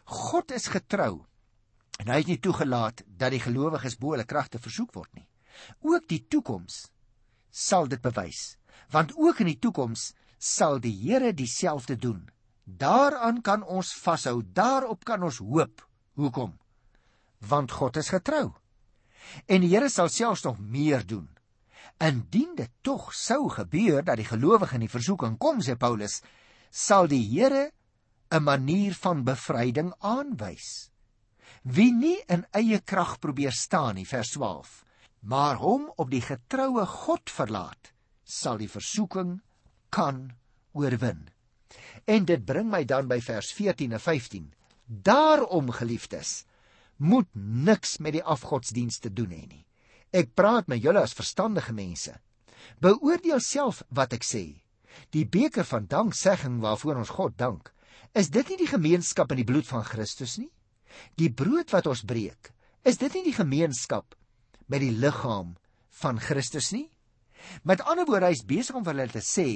God 0.04 0.52
is 0.52 0.68
getrou 0.68 1.26
en 2.00 2.08
hy 2.08 2.18
het 2.18 2.28
nie 2.28 2.40
toegelaat 2.40 3.04
dat 3.08 3.32
die 3.32 3.40
gelowiges 3.40 3.98
bo 3.98 4.12
hulle 4.12 4.26
kragte 4.26 4.60
versoek 4.60 4.94
word 4.94 5.14
nie. 5.14 5.28
Ook 5.82 6.08
die 6.08 6.26
toekoms 6.28 6.92
sal 7.52 7.88
dit 7.88 8.02
bewys, 8.02 8.58
want 8.92 9.16
ook 9.16 9.40
in 9.40 9.46
die 9.46 9.60
toekoms 9.60 10.14
sal 10.38 10.80
die 10.80 10.94
Here 10.94 11.34
dieselfde 11.34 11.96
doen. 11.96 12.30
Daaraan 12.66 13.42
kan 13.42 13.64
ons 13.64 13.94
vashou, 13.94 14.44
daarop 14.44 15.06
kan 15.06 15.24
ons 15.24 15.38
hoop. 15.38 15.88
Hoekom? 16.14 16.58
Want 17.40 17.72
God 17.72 17.98
is 17.98 18.10
getrou. 18.10 18.54
En 19.46 19.62
die 19.62 19.70
Here 19.70 19.90
sal 19.90 20.10
selfs 20.10 20.44
nog 20.44 20.60
meer 20.60 21.06
doen. 21.06 21.30
Indien 22.04 22.56
dit 22.56 22.72
tog 22.84 23.14
sou 23.16 23.48
gebeur 23.50 24.04
dat 24.04 24.20
die 24.20 24.28
gelowige 24.28 24.76
in 24.76 24.84
die 24.84 24.92
versoeking 24.92 25.38
kom, 25.40 25.62
sê 25.64 25.78
Paulus, 25.80 26.22
sal 26.70 27.08
die 27.08 27.24
Here 27.24 27.72
'n 28.32 28.44
manier 28.44 28.94
van 28.94 29.24
bevryding 29.24 29.94
aanwys. 30.00 30.90
Wie 31.64 31.94
nie 31.94 32.18
in 32.28 32.46
eie 32.52 32.80
krag 32.82 33.20
probeer 33.20 33.52
staan 33.52 33.96
nie, 33.96 34.06
vers 34.06 34.30
12, 34.36 34.84
maar 35.22 35.56
hom 35.56 35.92
op 35.96 36.10
die 36.10 36.22
getroue 36.22 36.86
God 36.86 37.30
verlaat, 37.30 37.94
sal 38.24 38.58
die 38.58 38.70
versoeking 38.70 39.42
kan 39.90 40.34
oorwin. 40.74 41.30
En 42.06 42.26
dit 42.26 42.46
bring 42.46 42.70
my 42.70 42.84
dan 42.84 43.08
by 43.08 43.22
vers 43.22 43.54
14 43.54 43.94
en 43.94 44.00
15. 44.00 44.54
Daarom 44.86 45.72
geliefdes, 45.72 46.46
moet 46.98 47.30
niks 47.34 47.98
met 47.98 48.14
die 48.14 48.24
afgodsdienste 48.24 49.14
doen 49.14 49.32
hê 49.32 49.48
nie. 49.48 49.66
Ek 50.16 50.32
praat 50.32 50.70
met 50.72 50.80
julle 50.84 51.02
as 51.04 51.16
verstandige 51.18 51.74
mense. 51.76 52.14
Beoordeel 52.80 53.42
self 53.44 53.82
wat 53.92 54.16
ek 54.16 54.24
sê. 54.24 54.46
Die 55.12 55.26
beker 55.28 55.68
van 55.68 55.90
danksegging 55.92 56.62
waarvoor 56.64 57.02
ons 57.02 57.12
God 57.18 57.36
dank, 57.38 57.74
is 58.16 58.32
dit 58.32 58.48
nie 58.48 58.62
die 58.64 58.72
gemeenskap 58.72 59.34
in 59.34 59.42
die 59.42 59.48
bloed 59.48 59.68
van 59.68 59.84
Christus 59.84 60.38
nie? 60.40 60.52
Die 61.20 61.28
brood 61.28 61.74
wat 61.76 61.90
ons 61.92 62.06
breek, 62.08 62.54
is 62.88 63.02
dit 63.02 63.12
nie 63.18 63.26
die 63.28 63.36
gemeenskap 63.36 64.16
met 64.72 64.80
die 64.86 64.94
liggaam 64.96 65.58
van 66.00 66.22
Christus 66.24 66.72
nie? 66.72 66.88
Met 67.68 67.84
ander 67.84 68.08
woorde, 68.08 68.32
hy 68.32 68.38
is 68.38 68.48
besig 68.48 68.78
om 68.78 68.86
vir 68.86 68.96
hulle 68.96 69.12
te 69.12 69.22
sê, 69.26 69.50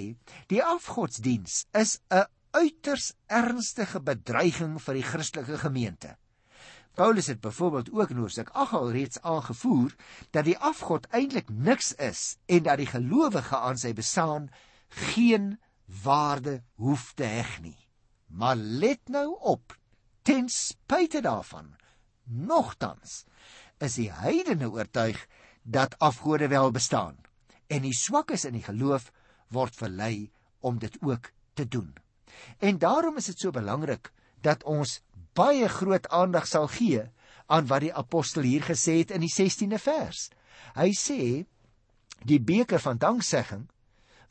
die 0.52 0.60
afgodsdiens 0.60 1.64
is 1.80 2.00
'n 2.12 2.28
uiters 2.52 3.14
ernstige 3.30 4.02
bedreiging 4.04 4.76
vir 4.82 5.00
die 5.00 5.08
Christelike 5.08 5.58
gemeente. 5.58 6.18
Paulus 7.00 7.28
het 7.28 7.40
byvoorbeeld 7.40 7.92
ook 7.92 8.10
in 8.10 8.18
Hoofstuk 8.18 8.50
8 8.50 8.74
al 8.74 8.92
reeds 8.92 9.22
aangevoer 9.22 9.96
dat 10.30 10.44
die 10.44 10.58
afgod 10.58 11.06
eintlik 11.16 11.50
niks 11.50 11.94
is 11.96 12.36
en 12.46 12.64
dat 12.64 12.78
die 12.78 12.90
gelowige 12.92 13.56
aan 13.58 13.80
sy 13.80 13.94
bestaan 13.96 14.50
geen 14.90 15.60
waarde 16.04 16.58
hoef 16.76 17.14
te 17.16 17.24
heg 17.24 17.62
nie. 17.64 17.78
Maar 18.28 18.56
let 18.56 19.00
nou 19.08 19.38
op, 19.40 19.78
ten 20.28 20.50
spyte 20.50 21.22
daarvan, 21.24 21.72
nogtans 22.24 23.24
is 23.78 23.96
die 23.96 24.12
heidene 24.12 24.68
oortuig 24.68 25.24
dat 25.64 25.96
afgode 26.04 26.52
wel 26.52 26.72
bestaan 26.72 27.16
en 27.68 27.88
die 27.88 27.96
swakkes 27.96 28.44
in 28.44 28.60
die 28.60 28.68
geloof 28.68 29.14
word 29.48 29.76
verlei 29.76 30.32
om 30.60 30.84
dit 30.84 31.00
ook 31.00 31.32
te 31.54 31.68
doen. 31.68 31.96
En 32.58 32.78
daarom 32.78 33.16
is 33.16 33.32
dit 33.32 33.40
so 33.40 33.56
belangrik 33.56 34.12
dat 34.42 34.64
ons 34.64 35.00
baie 35.40 35.68
groot 35.72 36.08
aandag 36.12 36.48
sal 36.50 36.68
gee 36.76 37.06
aan 37.50 37.68
wat 37.72 37.86
die 37.86 37.96
apostel 37.96 38.46
hier 38.46 38.66
gesê 38.66 39.00
het 39.02 39.14
in 39.16 39.24
die 39.26 39.34
16de 39.34 39.80
vers. 39.82 40.28
Hy 40.76 40.92
sê 40.98 41.22
die 42.28 42.40
beker 42.44 42.82
van 42.84 43.00
danksegging 43.02 43.68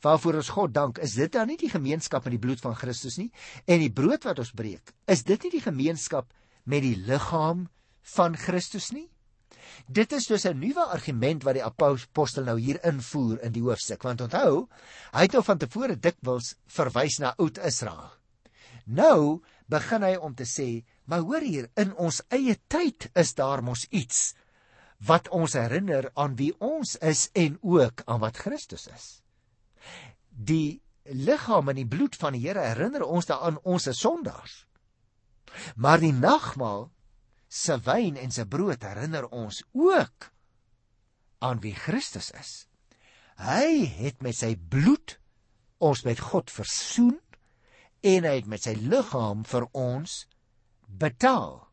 waarvoor 0.03 0.39
ons 0.39 0.51
God 0.55 0.73
dank, 0.73 0.99
is 1.03 1.17
dit 1.19 1.31
dan 1.33 1.49
nie 1.51 1.57
die 1.59 1.71
gemeenskap 1.71 2.23
met 2.23 2.37
die 2.37 2.41
bloed 2.41 2.61
van 2.63 2.77
Christus 2.77 3.17
nie 3.19 3.31
en 3.67 3.81
die 3.83 3.91
brood 3.91 4.23
wat 4.27 4.39
ons 4.39 4.53
breek, 4.55 4.93
is 5.11 5.25
dit 5.27 5.43
nie 5.43 5.57
die 5.57 5.65
gemeenskap 5.65 6.29
met 6.69 6.85
die 6.85 6.95
liggaam 6.95 7.67
van 8.15 8.37
Christus 8.39 8.93
nie? 8.95 9.09
Dit 9.87 10.13
is 10.13 10.27
dus 10.27 10.45
'n 10.45 10.59
nuwe 10.59 10.85
argument 10.95 11.43
wat 11.43 11.55
die 11.55 11.63
apostel 11.63 12.43
nou 12.43 12.59
hier 12.59 12.79
invoer 12.85 13.41
in 13.43 13.51
die 13.51 13.61
hoofstuk, 13.61 14.03
want 14.03 14.21
onthou, 14.21 14.69
hy 15.11 15.21
het 15.21 15.33
nou 15.33 15.43
van 15.43 15.57
tevore 15.57 15.99
dikwels 15.99 16.55
verwys 16.67 17.19
na 17.19 17.33
Oud-Israel. 17.37 18.11
Nou 18.85 19.41
begin 19.67 20.03
hy 20.03 20.15
om 20.15 20.35
te 20.35 20.45
sê, 20.45 20.83
maar 21.09 21.25
hoor 21.25 21.41
hier, 21.41 21.69
in 21.79 21.95
ons 21.97 22.21
eie 22.29 22.53
tyd 22.69 23.09
is 23.17 23.33
daar 23.37 23.63
mos 23.65 23.87
iets 23.89 24.35
wat 25.09 25.29
ons 25.33 25.55
herinner 25.57 26.09
aan 26.19 26.35
wie 26.37 26.51
ons 26.61 26.95
is 27.01 27.29
en 27.33 27.57
ook 27.65 28.03
aan 28.05 28.21
wat 28.21 28.37
Christus 28.37 28.85
is. 28.93 29.07
Die 30.29 30.81
liggaam 31.09 31.71
en 31.71 31.79
die 31.79 31.87
bloed 31.87 32.17
van 32.19 32.35
die 32.35 32.43
Here 32.43 32.61
herinner 32.61 33.07
ons 33.07 33.29
daaraan 33.29 33.57
ons 33.63 33.87
is 33.89 34.01
sondaars. 34.03 34.65
Maar 35.75 36.03
die 36.03 36.13
nagmaal 36.13 36.89
se 37.49 37.79
wyn 37.87 38.19
en 38.21 38.31
se 38.31 38.45
brood 38.45 38.83
herinner 38.85 39.25
ons 39.33 39.63
ook 39.73 40.29
aan 41.41 41.63
wie 41.63 41.73
Christus 41.73 42.29
is. 42.37 42.51
Hy 43.39 43.87
het 44.03 44.21
met 44.21 44.37
sy 44.37 44.53
bloed 44.59 45.17
ons 45.79 46.03
met 46.05 46.19
God 46.19 46.51
versoen 46.51 47.17
en 48.05 48.27
hy 48.27 48.35
het 48.35 48.49
met 48.51 48.67
sy 48.67 48.75
liggaam 48.77 49.45
vir 49.47 49.65
ons 49.73 50.25
betaal. 50.97 51.67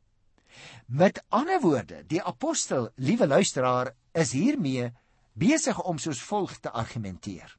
Met 0.87 1.25
ander 1.29 1.61
woorde, 1.61 2.05
die 2.07 2.23
apostel, 2.23 2.91
liewe 2.95 3.27
luisteraar, 3.27 3.95
is 4.13 4.33
hiermee 4.33 4.93
besig 5.33 5.83
om 5.83 5.99
soos 5.99 6.23
volg 6.23 6.59
te 6.61 6.71
argumenteer. 6.71 7.57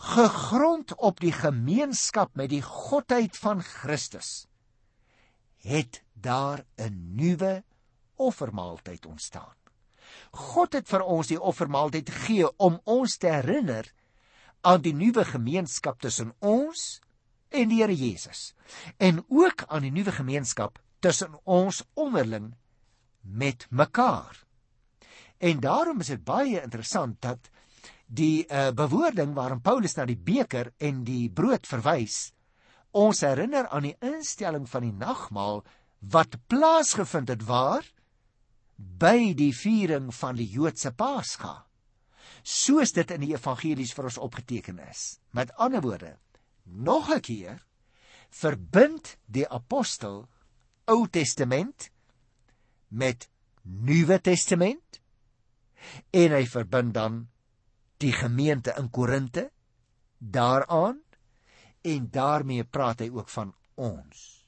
gegrond 0.00 0.94
op 0.96 1.20
die 1.20 1.32
gemeenskap 1.32 2.32
met 2.34 2.48
die 2.48 2.62
godheid 2.64 3.36
van 3.36 3.60
Christus 3.62 4.46
het 5.60 6.02
daar 6.12 6.64
'n 6.76 7.16
nuwe 7.16 7.64
offermaaltyd 8.16 9.06
ontstaan. 9.06 9.54
God 10.30 10.72
het 10.72 10.88
vir 10.88 11.02
ons 11.02 11.26
die 11.26 11.40
offermaaltyd 11.40 12.10
gegee 12.10 12.56
om 12.56 12.80
ons 12.84 13.16
te 13.16 13.26
herinner 13.26 13.92
aan 14.60 14.80
die 14.80 14.94
nuwe 14.94 15.24
gemeenskap 15.24 16.00
tussen 16.00 16.32
ons 16.38 17.00
en 17.50 17.70
die 17.70 17.80
Here 17.82 17.94
Jesus. 17.96 18.54
En 18.98 19.24
ook 19.28 19.64
aan 19.68 19.86
die 19.86 19.94
nuwe 19.94 20.12
gemeenskap 20.12 20.78
tussen 21.00 21.38
ons 21.44 21.82
onderling 21.94 22.54
met 23.20 23.66
mekaar. 23.70 24.44
En 25.38 25.60
daarom 25.60 26.00
is 26.00 26.12
dit 26.12 26.24
baie 26.24 26.60
interessant 26.62 27.20
dat 27.20 27.50
die 28.06 28.46
uh, 28.46 28.70
bewoording 28.74 29.34
waarin 29.34 29.62
Paulus 29.62 29.94
na 29.96 30.04
die 30.04 30.18
beker 30.18 30.72
en 30.78 31.04
die 31.06 31.30
brood 31.30 31.66
verwys 31.66 32.32
ons 32.90 33.22
herinner 33.22 33.68
aan 33.70 33.86
die 33.86 33.96
instelling 34.02 34.66
van 34.68 34.82
die 34.82 34.94
nagmaal 34.94 35.62
wat 36.10 36.34
plaasgevind 36.50 37.30
het 37.30 37.44
waar 37.46 37.86
by 38.74 39.32
die 39.38 39.52
viering 39.54 40.08
van 40.16 40.38
die 40.40 40.48
Joodse 40.50 40.90
Pasga 40.90 41.60
soos 42.42 42.94
dit 42.96 43.10
in 43.14 43.22
die 43.26 43.34
evangelies 43.36 43.92
vir 43.94 44.08
ons 44.08 44.18
opgeteken 44.18 44.80
is. 44.88 45.20
Met 45.36 45.52
ander 45.60 45.84
woorde 45.84 46.16
nog 46.70 47.10
'n 47.10 47.20
keer 47.20 47.66
verbind 48.30 49.16
die 49.26 49.48
apostel 49.48 50.28
Ou 50.84 51.06
Testament 51.08 51.90
met 52.88 53.28
Nuwe 53.62 54.20
Testament 54.20 55.00
en 56.10 56.32
hy 56.32 56.46
verbind 56.46 56.94
dan 56.94 57.28
die 58.00 58.12
gemeente 58.12 58.74
in 58.78 58.90
Korinte 58.90 59.50
daaraan 60.18 61.00
en 61.80 62.10
daarmee 62.10 62.64
praat 62.64 63.00
hy 63.00 63.10
ook 63.10 63.28
van 63.28 63.54
ons. 63.74 64.46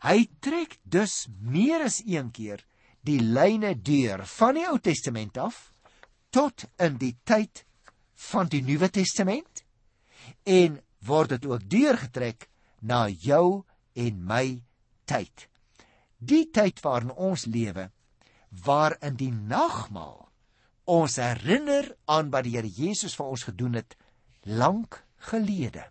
Hy 0.00 0.28
trek 0.40 0.78
dus 0.82 1.26
meer 1.40 1.84
as 1.84 2.00
een 2.06 2.30
keer 2.32 2.64
die 3.04 3.20
lyne 3.20 3.74
deur 3.82 4.24
van 4.26 4.56
die 4.56 4.66
Ou 4.68 4.78
Testament 4.78 5.36
af 5.38 5.72
tot 6.30 6.64
in 6.80 6.96
die 7.00 7.16
tyd 7.24 7.64
van 8.30 8.48
die 8.52 8.62
Nuwe 8.64 8.90
Testament 8.92 9.64
en 10.44 10.80
word 11.06 11.36
dit 11.36 11.46
ook 11.48 11.68
deurgetrek 11.70 12.48
na 12.80 13.08
jou 13.08 13.64
en 13.94 14.24
my 14.26 14.62
tyd. 15.08 15.46
Die 16.18 16.46
tyd 16.52 16.80
waarin 16.84 17.12
ons 17.12 17.46
lewe, 17.46 17.90
waarin 18.64 19.16
die 19.16 19.32
nagmaal 19.32 20.28
ons 20.90 21.16
herinner 21.22 21.92
aan 22.10 22.32
wat 22.34 22.44
die 22.44 22.56
Here 22.56 22.68
Jesus 22.68 23.14
vir 23.14 23.30
ons 23.30 23.46
gedoen 23.46 23.78
het 23.78 23.94
lank 24.44 25.04
gelede. 25.30 25.86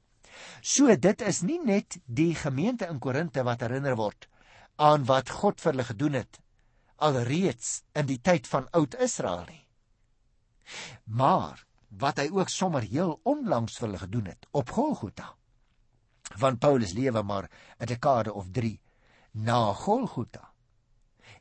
So 0.61 0.91
dit 0.95 1.21
is 1.21 1.41
nie 1.41 1.59
net 1.63 1.99
die 2.05 2.33
gemeente 2.35 2.89
in 2.89 2.99
Korinte 2.99 3.43
wat 3.47 3.63
herinner 3.63 3.95
word 3.99 4.27
aan 4.79 5.05
wat 5.07 5.31
God 5.41 5.59
vir 5.59 5.73
hulle 5.73 5.87
gedoen 5.87 6.19
het 6.19 6.39
alreeds 6.99 7.81
in 7.95 8.07
die 8.09 8.19
tyd 8.23 8.47
van 8.47 8.67
oud 8.75 8.95
Israel 8.99 9.45
nie. 9.47 9.63
Maar 11.05 11.63
wat 11.89 12.19
hy 12.21 12.29
ook 12.29 12.49
sommer 12.49 12.85
heel 12.85 13.19
onlangs 13.23 13.77
vir 13.77 13.87
hulle 13.87 14.01
gedoen 14.03 14.25
het 14.25 14.47
op 14.51 14.69
Golgotha. 14.69 15.33
Want 16.37 16.59
Paulus 16.59 16.93
lewe 16.93 17.23
maar 17.23 17.49
'n 17.79 17.85
dekade 17.85 18.33
of 18.33 18.45
3 18.51 18.79
na 19.31 19.73
Golgotha. 19.73 20.51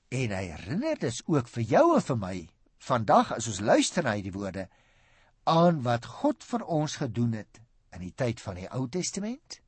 En 0.09 0.31
hy 0.31 0.45
herinner 0.45 0.99
dus 0.99 1.23
ook 1.27 1.49
vir 1.49 1.63
jou 1.63 1.95
en 1.95 2.03
vir 2.03 2.17
my 2.17 2.49
vandag 2.79 3.33
as 3.33 3.47
ons 3.47 3.61
luister 3.61 4.03
na 4.03 4.15
hierdie 4.15 4.33
woorde 4.33 4.69
aan 5.45 5.83
wat 5.83 6.05
God 6.05 6.45
vir 6.45 6.65
ons 6.65 6.97
gedoen 6.97 7.33
het 7.33 7.61
in 7.97 8.01
die 8.01 8.15
tyd 8.15 8.41
van 8.41 8.55
die 8.55 8.69
Ou 8.69 8.89
Testament, 8.89 9.61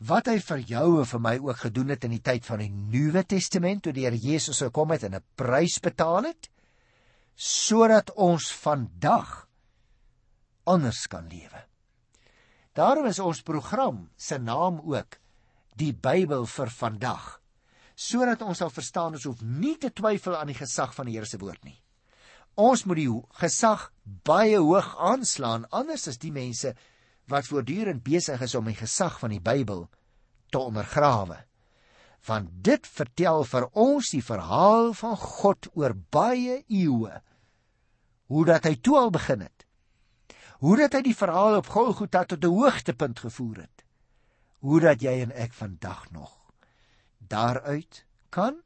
wat 0.00 0.26
hy 0.26 0.38
vir 0.40 0.58
jou 0.58 0.86
en 1.00 1.06
vir 1.06 1.20
my 1.20 1.34
ook 1.38 1.56
gedoen 1.56 1.92
het 1.94 2.04
in 2.04 2.16
die 2.16 2.24
tyd 2.24 2.46
van 2.46 2.58
die 2.58 2.70
Nuwe 2.70 3.24
Testament 3.28 3.84
toe 3.84 3.92
die 3.92 4.06
Here 4.06 4.16
Jesus 4.16 4.62
gekom 4.64 4.90
het 4.90 5.04
en 5.04 5.14
'n 5.14 5.24
prys 5.36 5.78
betaal 5.80 6.24
het 6.24 6.50
sodat 7.36 8.10
ons 8.16 8.52
vandag 8.52 9.46
anders 10.70 11.06
kan 11.10 11.28
lewe. 11.30 11.64
Daarom 12.78 13.08
is 13.10 13.18
ons 13.18 13.42
program 13.42 14.06
se 14.16 14.38
naam 14.38 14.80
ook 14.86 15.18
die 15.80 15.92
Bybel 15.92 16.46
vir 16.46 16.70
vandag 16.70 17.36
sodat 18.00 18.40
ons 18.40 18.62
sal 18.62 18.70
verstaan 18.72 19.16
ons 19.18 19.26
hoef 19.28 19.42
nie 19.44 19.74
te 19.76 19.90
twyfel 19.92 20.32
aan 20.38 20.48
die 20.48 20.56
gesag 20.56 20.94
van 20.96 21.08
die 21.08 21.18
Here 21.18 21.28
se 21.28 21.36
woord 21.40 21.60
nie. 21.68 21.76
Ons 22.56 22.86
moet 22.88 22.96
die 23.02 23.10
gesag 23.42 23.90
baie 24.24 24.56
hoog 24.56 24.94
aanslaan 24.96 25.66
anders 25.68 26.08
as 26.08 26.16
die 26.22 26.32
mense 26.32 26.72
wat 27.30 27.50
voortdurend 27.50 28.02
besig 28.06 28.40
is 28.42 28.56
om 28.56 28.70
die 28.70 28.78
gesag 28.78 29.18
van 29.20 29.34
die 29.34 29.42
Bybel 29.44 29.84
te 30.50 30.58
ondergrawe. 30.58 31.42
Want 32.26 32.50
dit 32.64 32.88
vertel 32.88 33.44
vir 33.48 33.68
ons 33.78 34.10
die 34.16 34.24
verhaal 34.24 34.94
van 34.96 35.16
God 35.20 35.68
oor 35.76 35.94
baie 36.12 36.62
eeue. 36.68 37.20
Hoe 38.32 38.44
dat 38.48 38.64
hy 38.64 38.76
toe 38.80 38.96
al 38.98 39.12
begin 39.12 39.44
het. 39.44 39.66
Hoe 40.60 40.76
dat 40.76 40.92
hy 40.92 41.00
die 41.06 41.16
verhaal 41.16 41.56
op 41.60 41.70
Golgotha 41.72 42.24
tot 42.28 42.44
'n 42.44 42.52
hoogtepunt 42.52 43.18
gevoer 43.18 43.64
het. 43.64 43.84
Hoe 44.60 44.80
dat 44.80 45.00
jy 45.00 45.22
en 45.22 45.32
ek 45.32 45.52
vandag 45.52 46.10
nog 46.10 46.36
daaruit 47.18 48.04
kan 48.28 48.60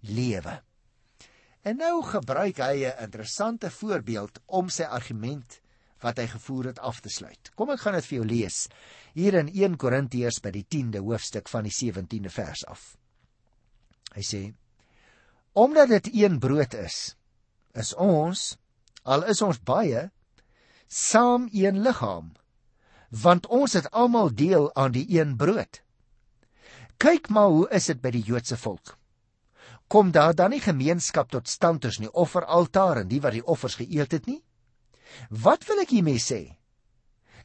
lewe. 0.00 0.62
En 1.62 1.76
nou 1.76 2.02
gebruik 2.02 2.58
hy 2.58 2.86
'n 2.86 3.02
interessante 3.02 3.70
voorbeeld 3.70 4.40
om 4.46 4.68
sy 4.68 4.82
argument 4.82 5.60
wat 6.00 6.18
hy 6.18 6.26
gevoer 6.26 6.64
het 6.64 6.78
af 6.78 7.00
te 7.00 7.08
sluit. 7.08 7.50
Kom 7.54 7.70
ek 7.70 7.80
gaan 7.80 7.94
dit 7.94 8.06
vir 8.06 8.18
jou 8.18 8.26
lees 8.26 8.66
hier 9.14 9.34
in 9.34 9.48
1 9.48 9.76
Korintiërs 9.76 10.40
by 10.40 10.50
die 10.50 10.66
10de 10.66 10.98
hoofstuk 10.98 11.48
van 11.48 11.62
die 11.62 11.72
17de 11.72 12.30
vers 12.30 12.66
af. 12.66 12.96
Hy 14.14 14.22
sê: 14.22 14.54
Omdat 15.52 15.88
dit 15.88 16.10
een 16.14 16.38
brood 16.38 16.74
is, 16.74 17.16
is 17.74 17.94
ons 17.94 18.58
al 19.02 19.24
is 19.24 19.42
ons 19.42 19.58
baie 19.58 20.10
saam 20.92 21.48
een 21.52 21.80
liggaam, 21.80 22.32
want 23.08 23.46
ons 23.46 23.72
het 23.72 23.90
almal 23.90 24.28
deel 24.34 24.74
aan 24.76 24.92
die 24.92 25.06
een 25.08 25.36
brood. 25.36 25.80
Kyk 27.00 27.30
maar 27.32 27.48
hoe 27.48 27.68
is 27.72 27.88
dit 27.88 28.00
by 28.00 28.10
die 28.12 28.24
Joodse 28.26 28.58
volk? 28.60 28.98
Kom 29.88 30.10
daar 30.12 30.34
dan 30.36 30.52
nie 30.52 30.60
gemeenskap 30.60 31.30
tot 31.32 31.48
stand 31.48 31.80
tussen 31.80 32.04
die 32.04 32.12
offeraltaar 32.12 33.02
en 33.02 33.08
die 33.08 33.20
wat 33.24 33.32
die 33.32 33.44
offers 33.44 33.78
geëet 33.80 34.12
het 34.12 34.28
nie? 34.28 34.42
Wat 35.28 35.64
wil 35.68 35.80
ek 35.80 35.94
hiermee 35.96 36.20
sê? 36.20 36.56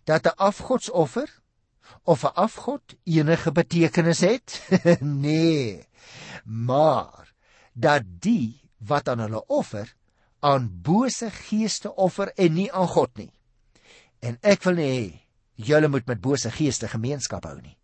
Dat 0.04 0.28
'n 0.28 0.36
afgodsoffer 0.36 1.32
of 2.04 2.24
'n 2.24 2.36
afgod 2.36 2.96
enige 3.04 3.52
betekenis 3.52 4.20
het? 4.20 4.62
nee. 5.02 5.88
Maar 6.44 7.34
dat 7.74 8.04
die 8.20 8.60
wat 8.78 9.10
aan 9.10 9.20
hulle 9.20 9.46
offer 9.48 9.96
aan 10.40 10.82
bose 10.82 11.32
geeste 11.32 11.96
offer 11.96 12.32
en 12.36 12.54
nie 12.54 12.72
aan 12.72 12.88
God 12.88 13.18
nie. 13.18 13.32
En 14.22 14.38
ek 14.42 14.64
wil 14.66 14.80
nie 14.80 14.90
hê 14.92 15.06
julle 15.58 15.90
moet 15.90 16.08
met 16.08 16.22
bose 16.22 16.52
geeste 16.54 16.90
gemeenskap 16.90 17.46
hou 17.50 17.58
nie. 17.62 17.78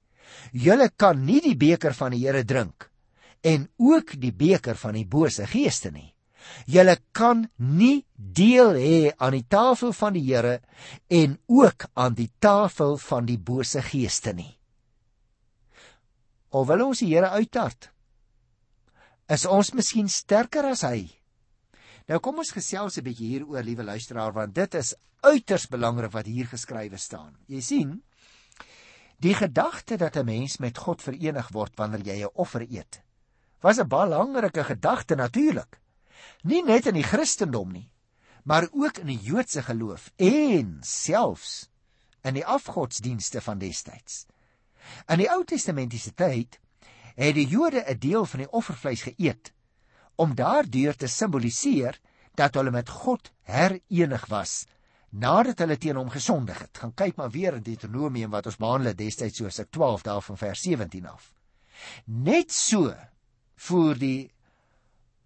Julle 0.53 0.89
kan 0.97 1.21
nie 1.25 1.41
die 1.41 1.57
beker 1.57 1.93
van 1.97 2.13
die 2.13 2.23
Here 2.25 2.43
drink 2.45 2.89
en 3.43 3.67
ook 3.77 4.15
die 4.21 4.31
beker 4.31 4.77
van 4.79 4.95
die 4.95 5.05
bose 5.05 5.45
geeste 5.49 5.91
nie. 5.91 6.13
Julle 6.67 6.95
kan 7.15 7.47
nie 7.57 8.05
deel 8.15 8.75
hê 8.79 8.97
aan 9.17 9.35
die 9.35 9.45
tafel 9.47 9.93
van 9.95 10.15
die 10.15 10.23
Here 10.27 10.59
en 11.09 11.37
ook 11.47 11.87
aan 11.93 12.15
die 12.17 12.29
tafel 12.39 12.97
van 12.97 13.27
die 13.27 13.39
bose 13.39 13.83
geeste 13.83 14.33
nie. 14.33 14.53
Of 16.53 16.67
wil 16.69 16.85
ons 16.87 17.01
die 17.03 17.11
Here 17.13 17.33
uittart? 17.33 17.89
Is 19.31 19.47
ons 19.47 19.73
miskien 19.73 20.09
sterker 20.11 20.67
as 20.69 20.83
hy? 20.85 21.07
Nou 22.11 22.19
kom 22.19 22.37
ons 22.37 22.51
gesels 22.51 22.97
'n 22.97 23.03
bietjie 23.03 23.27
hieroor, 23.27 23.63
liewe 23.63 23.83
luisteraar, 23.83 24.33
want 24.33 24.55
dit 24.55 24.73
is 24.75 24.95
uiters 25.21 25.67
belangrik 25.67 26.11
wat 26.11 26.25
hier 26.25 26.47
geskrywe 26.47 26.97
staan. 26.97 27.37
Jy 27.47 27.61
sien, 27.61 28.03
die 29.19 29.33
gedagte 29.33 29.97
dat 29.97 30.17
'n 30.17 30.25
mens 30.25 30.57
met 30.57 30.77
God 30.77 31.01
verenig 31.01 31.49
word 31.53 31.77
wanneer 31.77 32.03
jy 32.05 32.23
'n 32.23 32.31
offer 32.33 32.61
eet, 32.61 33.01
was 33.61 33.79
'n 33.79 33.87
belangrike 33.87 34.63
gedagte 34.63 35.15
natuurlik 35.15 35.79
nie 36.43 36.61
net 36.63 36.85
in 36.85 36.93
die 36.93 37.07
Christendom 37.07 37.71
nie, 37.71 37.89
maar 38.43 38.67
ook 38.71 38.97
in 38.97 39.07
die 39.07 39.19
Joodse 39.19 39.63
geloof 39.63 40.11
en 40.17 40.79
selfs 40.81 41.69
in 42.23 42.33
die 42.33 42.45
afgodsdienste 42.45 43.41
van 43.41 43.59
destyds. 43.59 44.25
In 45.07 45.17
die 45.17 45.29
Ou 45.31 45.43
Testamentiese 45.43 46.13
tyd 46.13 46.59
het 47.15 47.35
die 47.35 47.47
Jode 47.47 47.83
'n 47.87 47.99
deel 47.99 48.25
van 48.25 48.39
die 48.39 48.51
offervleis 48.51 49.01
geëet 49.01 49.53
om 50.15 50.35
daardeur 50.35 50.95
te 50.95 51.07
simboliseer 51.07 51.99
dat 52.35 52.55
hulle 52.57 52.71
met 52.71 52.89
God 52.89 53.31
herenig 53.49 54.25
was 54.31 54.63
nadat 55.13 55.61
hulle 55.61 55.77
teen 55.77 55.97
hom 55.99 56.09
gesondig 56.09 56.57
het. 56.57 56.77
Gaan 56.81 56.93
kyk 56.97 57.17
maar 57.17 57.29
weer 57.33 57.53
in 57.53 57.65
Deuteronomium 57.65 58.33
wat 58.33 58.49
ons 58.49 58.57
behandel 58.57 58.95
destyds 58.97 59.37
soos 59.37 59.59
ek 59.61 59.69
12 59.71 60.05
daarvan 60.07 60.39
vers 60.41 60.61
17 60.65 61.09
af. 61.09 61.29
Net 62.05 62.51
so 62.51 62.93
voer 63.67 63.99
die 63.99 64.31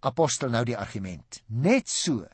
apostel 0.04 0.52
nou 0.52 0.64
die 0.68 0.78
argument. 0.78 1.42
Net 1.48 1.90
so 1.90 2.26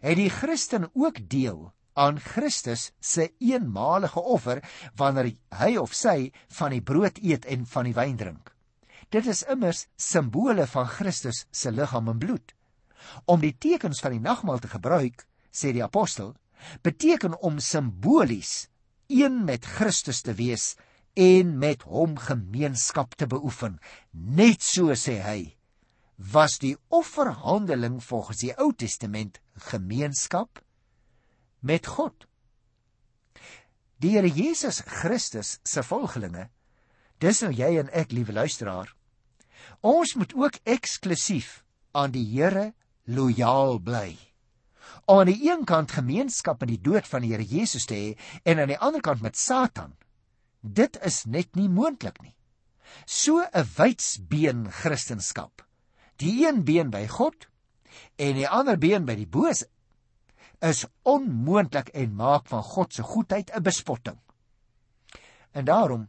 het 0.00 0.16
die 0.16 0.30
Christen 0.32 0.88
ook 0.94 1.20
deel 1.28 1.70
aan 1.96 2.20
Christus 2.20 2.90
se 3.00 3.30
eenmalige 3.40 4.20
offer 4.20 4.60
wanneer 4.96 5.32
hy 5.56 5.76
of 5.80 5.94
sy 5.96 6.32
van 6.58 6.74
die 6.76 6.84
brood 6.84 7.20
eet 7.22 7.48
en 7.48 7.64
van 7.68 7.88
die 7.88 7.96
wyn 7.96 8.16
drink. 8.20 8.52
Dit 9.14 9.26
is 9.30 9.44
immers 9.46 9.86
simbole 9.96 10.66
van 10.66 10.88
Christus 10.90 11.44
se 11.50 11.70
liggaam 11.70 12.08
en 12.10 12.18
bloed. 12.18 12.54
Om 13.24 13.40
die 13.40 13.54
tekens 13.54 14.00
van 14.02 14.16
die 14.16 14.22
nagmaal 14.22 14.58
te 14.58 14.70
gebruik, 14.72 15.22
sê 15.54 15.70
die 15.72 15.84
apostel, 15.84 16.34
beteken 16.82 17.36
om 17.46 17.60
simbolies 17.62 18.66
een 19.06 19.44
met 19.46 19.66
Christus 19.76 20.24
te 20.26 20.34
wees 20.34 20.74
en 21.14 21.58
met 21.58 21.82
hom 21.86 22.16
gemeenskap 22.18 23.14
te 23.14 23.28
beoefen. 23.30 23.78
Net 24.10 24.62
so 24.62 24.96
sê 24.98 25.20
hy, 25.22 25.40
was 26.16 26.58
die 26.58 26.74
offerhandeling 26.88 28.00
volgens 28.02 28.42
die 28.42 28.52
Ou 28.58 28.72
Testament 28.72 29.38
gemeenskap 29.70 30.60
met 31.60 31.86
God. 31.86 32.26
Die 34.02 34.16
Here 34.16 34.28
Jesus 34.28 34.82
Christus 34.84 35.56
se 35.64 35.84
volgelinge, 35.86 36.50
dis 37.22 37.40
nou 37.44 37.52
jy 37.54 37.76
en 37.80 37.92
ek, 37.96 38.12
liewe 38.12 38.34
luisteraar. 38.36 38.95
Ons 39.80 40.14
moet 40.14 40.32
ook 40.34 40.58
eksklusief 40.64 41.64
aan 41.92 42.12
die 42.14 42.24
Here 42.24 42.72
lojaal 43.04 43.78
bly. 43.78 44.16
Om 45.06 45.20
aan 45.20 45.30
die 45.30 45.50
een 45.50 45.64
kant 45.64 45.92
gemeenskap 45.92 46.60
met 46.60 46.72
die 46.72 46.80
dood 46.80 47.06
van 47.06 47.22
die 47.22 47.32
Here 47.34 47.44
Jesus 47.44 47.86
te 47.86 47.94
hê 47.94 48.40
en 48.44 48.58
aan 48.58 48.72
die 48.72 48.78
ander 48.78 49.00
kant 49.00 49.22
met 49.22 49.36
Satan. 49.36 49.94
Dit 50.60 50.98
is 51.04 51.24
net 51.24 51.54
nie 51.54 51.68
moontlik 51.68 52.20
nie. 52.22 52.34
So 53.04 53.42
'n 53.42 53.66
wydsbeen 53.76 54.70
Christendom. 54.70 55.50
Die 56.16 56.46
een 56.46 56.64
been 56.64 56.90
by 56.90 57.06
God 57.06 57.48
en 58.16 58.34
die 58.34 58.48
ander 58.48 58.78
been 58.78 59.04
by 59.04 59.14
die 59.14 59.26
bose 59.26 59.68
is 60.60 60.86
onmoontlik 61.02 61.88
en 61.88 62.14
maak 62.14 62.48
van 62.48 62.62
God 62.62 62.94
se 62.94 63.02
goedheid 63.02 63.50
'n 63.50 63.62
bespotting. 63.62 64.18
En 65.52 65.64
daarom 65.64 66.08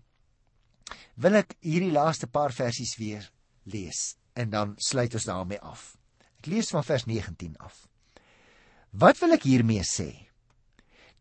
wil 1.16 1.34
ek 1.34 1.56
hierdie 1.60 1.92
laaste 1.92 2.28
paar 2.28 2.54
versies 2.54 2.96
weer 2.98 3.32
lees 3.68 4.16
en 4.34 4.50
dan 4.50 4.74
sluit 4.78 5.14
ons 5.14 5.28
daarmee 5.28 5.60
af. 5.62 5.98
Ek 6.40 6.50
lees 6.52 6.70
van 6.74 6.86
vers 6.86 7.06
19 7.10 7.58
af. 7.58 7.88
Wat 8.90 9.20
wil 9.20 9.36
ek 9.36 9.46
hiermee 9.50 9.84
sê? 9.84 10.28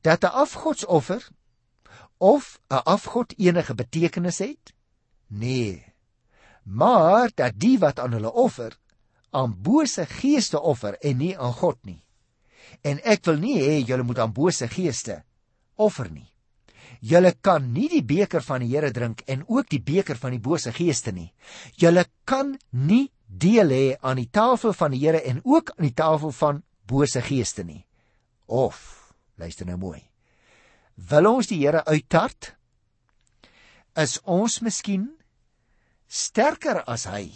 Dat 0.01 0.23
'n 0.25 0.37
afgodsoffer 0.45 1.29
of 2.19 2.61
'n 2.71 2.85
afgod 2.85 3.35
enige 3.39 3.75
betekenis 3.75 4.39
het? 4.39 4.75
Nee. 5.27 5.85
Maar 6.63 7.31
dat 7.35 7.59
die 7.59 7.79
wat 7.79 7.99
aan 7.99 8.13
hulle 8.13 8.33
offer 8.33 8.79
aan 9.31 9.63
bose 9.63 10.07
geeste 10.07 10.61
offer 10.61 10.99
en 10.99 11.17
nie 11.17 11.39
aan 11.39 11.53
God 11.53 11.79
nie. 11.85 12.03
En 12.81 13.01
ek 13.05 13.25
wil 13.25 13.37
nie 13.37 13.61
hê 13.61 13.85
julle 13.85 14.03
moet 14.03 14.19
aan 14.19 14.33
bose 14.33 14.69
geeste 14.69 15.25
offer 15.75 16.11
nie. 16.11 16.33
Julle 17.01 17.33
kan 17.41 17.73
nie 17.73 17.89
die 17.89 18.05
beker 18.05 18.43
van 18.43 18.61
die 18.65 18.71
Here 18.73 18.91
drink 18.93 19.23
en 19.27 19.45
ook 19.49 19.69
die 19.69 19.83
beker 19.83 20.17
van 20.17 20.37
die 20.37 20.43
bose 20.43 20.73
geeste 20.73 21.13
nie. 21.13 21.33
Julle 21.77 22.07
kan 22.25 22.57
nie 22.71 23.11
deel 23.27 23.71
hê 23.71 23.87
aan 24.01 24.21
die 24.21 24.31
tafel 24.31 24.73
van 24.73 24.95
die 24.95 25.03
Here 25.05 25.23
en 25.23 25.41
ook 25.45 25.75
aan 25.77 25.89
die 25.89 25.95
tafel 25.95 26.33
van 26.33 26.63
bose 26.87 27.23
geeste 27.23 27.65
nie. 27.65 27.85
Of, 28.47 29.13
luister 29.37 29.67
nou 29.67 29.77
mooi. 29.77 30.01
Wil 30.97 31.29
ons 31.29 31.51
die 31.51 31.61
Here 31.61 31.85
uittart? 31.85 32.55
Is 33.97 34.19
ons 34.25 34.61
miskien 34.61 35.11
sterker 36.07 36.83
as 36.87 37.07
hy? 37.11 37.31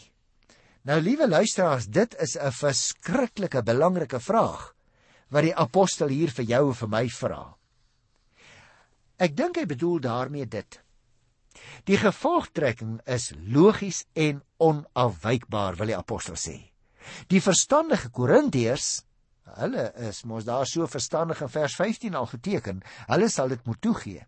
Nou 0.89 0.97
liewe 1.01 1.29
luisteraars, 1.29 1.87
dit 1.87 2.15
is 2.21 2.37
'n 2.37 2.53
verskriklike 2.53 3.63
belangrike 3.63 4.21
vraag 4.21 4.75
wat 5.31 5.43
die 5.43 5.55
apostel 5.55 6.09
hier 6.09 6.31
vir 6.31 6.45
jou 6.45 6.69
en 6.69 6.75
vir 6.75 6.89
my 6.89 7.09
vra. 7.09 7.60
Ek 9.21 9.37
dink 9.37 9.59
hy 9.61 9.67
bedoel 9.69 10.01
daarmee 10.01 10.49
dit. 10.49 10.81
Die 11.85 11.99
gevolgtrekking 12.01 13.01
is 13.05 13.33
logies 13.53 14.05
en 14.17 14.41
onafwykbaar, 14.63 15.77
wil 15.77 15.93
die 15.93 15.99
apostel 15.99 16.39
sê. 16.41 16.57
Die 17.29 17.43
verstandige 17.45 18.09
Korintiërs, 18.17 19.03
hulle 19.61 19.91
is 20.09 20.23
mos 20.25 20.47
daar 20.49 20.69
so 20.69 20.87
verstandig 20.89 21.43
in 21.45 21.53
vers 21.53 21.77
15 21.77 22.17
al 22.17 22.31
geteken, 22.33 22.81
hulle 23.11 23.29
sal 23.29 23.53
dit 23.53 23.67
moet 23.67 23.81
toegee. 23.83 24.25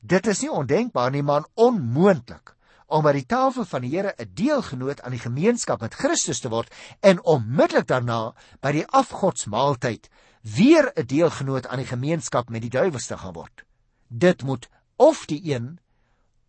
Dit 0.00 0.28
is 0.30 0.42
nie 0.44 0.52
ondenkbaar 0.52 1.12
nie, 1.12 1.24
maar 1.26 1.48
onmoontlik 1.54 2.54
om 2.90 3.04
by 3.06 3.12
die 3.14 3.26
tafel 3.28 3.66
van 3.70 3.84
die 3.84 3.92
Here 3.92 4.14
'n 4.18 4.34
deelgenoot 4.34 5.00
aan 5.00 5.14
die 5.14 5.22
gemeenskap 5.22 5.80
met 5.80 5.94
Christus 5.94 6.40
te 6.40 6.48
word 6.48 6.72
en 7.00 7.22
onmiddellik 7.22 7.86
daarna 7.86 8.34
by 8.60 8.72
die 8.72 8.86
afgodsmaaltyd 8.86 10.10
weer 10.42 10.92
'n 10.96 11.06
deelgenoot 11.06 11.66
aan 11.66 11.78
die 11.78 11.92
gemeenskap 11.92 12.50
met 12.50 12.62
die 12.62 12.70
duiwels 12.70 13.06
te 13.06 13.16
gaan 13.16 13.34
word. 13.34 13.64
Dit 14.10 14.42
moet 14.42 14.66
of 14.98 15.24
die 15.30 15.40
een 15.54 15.78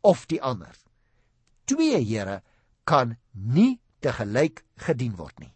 of 0.02 0.26
die 0.26 0.42
ander. 0.42 0.74
Twee 1.70 2.02
Here 2.02 2.42
kan 2.84 3.18
nie 3.32 3.80
te 4.02 4.14
gelyk 4.18 4.64
gedien 4.82 5.16
word 5.16 5.38
nie. 5.40 5.54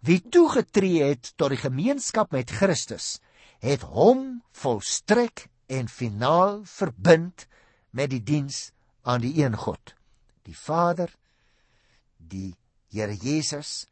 Wie 0.00 0.20
toegetree 0.24 1.04
het 1.12 1.34
tot 1.36 1.52
die 1.52 1.60
gemeenskap 1.60 2.32
met 2.32 2.50
Christus, 2.50 3.20
het 3.60 3.84
hom 3.84 4.40
volstrek 4.56 5.46
en 5.68 5.92
finaal 5.92 6.62
verbind 6.66 7.46
met 7.90 8.10
die 8.10 8.22
diens 8.22 8.70
aan 9.02 9.20
die 9.22 9.34
een 9.44 9.56
God, 9.56 9.94
die 10.48 10.56
Vader, 10.56 11.12
die 12.16 12.56
Here 12.92 13.14
Jesus 13.14 13.86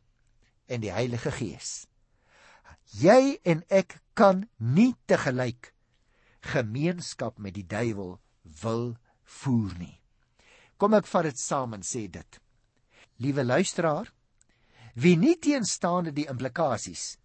en 0.67 0.83
die 0.83 0.93
Heilige 0.93 1.31
Gees. 1.33 1.87
Jy 3.01 3.39
en 3.45 3.63
ek 3.69 4.01
kan 4.19 4.49
nie 4.57 4.95
te 5.07 5.21
gelyk 5.21 5.71
gemeenskap 6.41 7.39
met 7.39 7.55
die 7.55 7.67
duiwel 7.67 8.19
wil 8.63 8.97
voer 9.41 9.75
nie. 9.79 9.97
Kom 10.81 10.95
ek 10.97 11.07
vat 11.07 11.29
dit 11.29 11.39
saam 11.39 11.75
en 11.77 11.85
sê 11.85 12.07
dit. 12.09 12.41
Liewe 13.21 13.45
luisteraar, 13.45 14.09
wie 14.95 15.17
nie 15.17 15.37
teenstaande 15.37 16.13
die 16.17 16.29
implikasies 16.31 17.17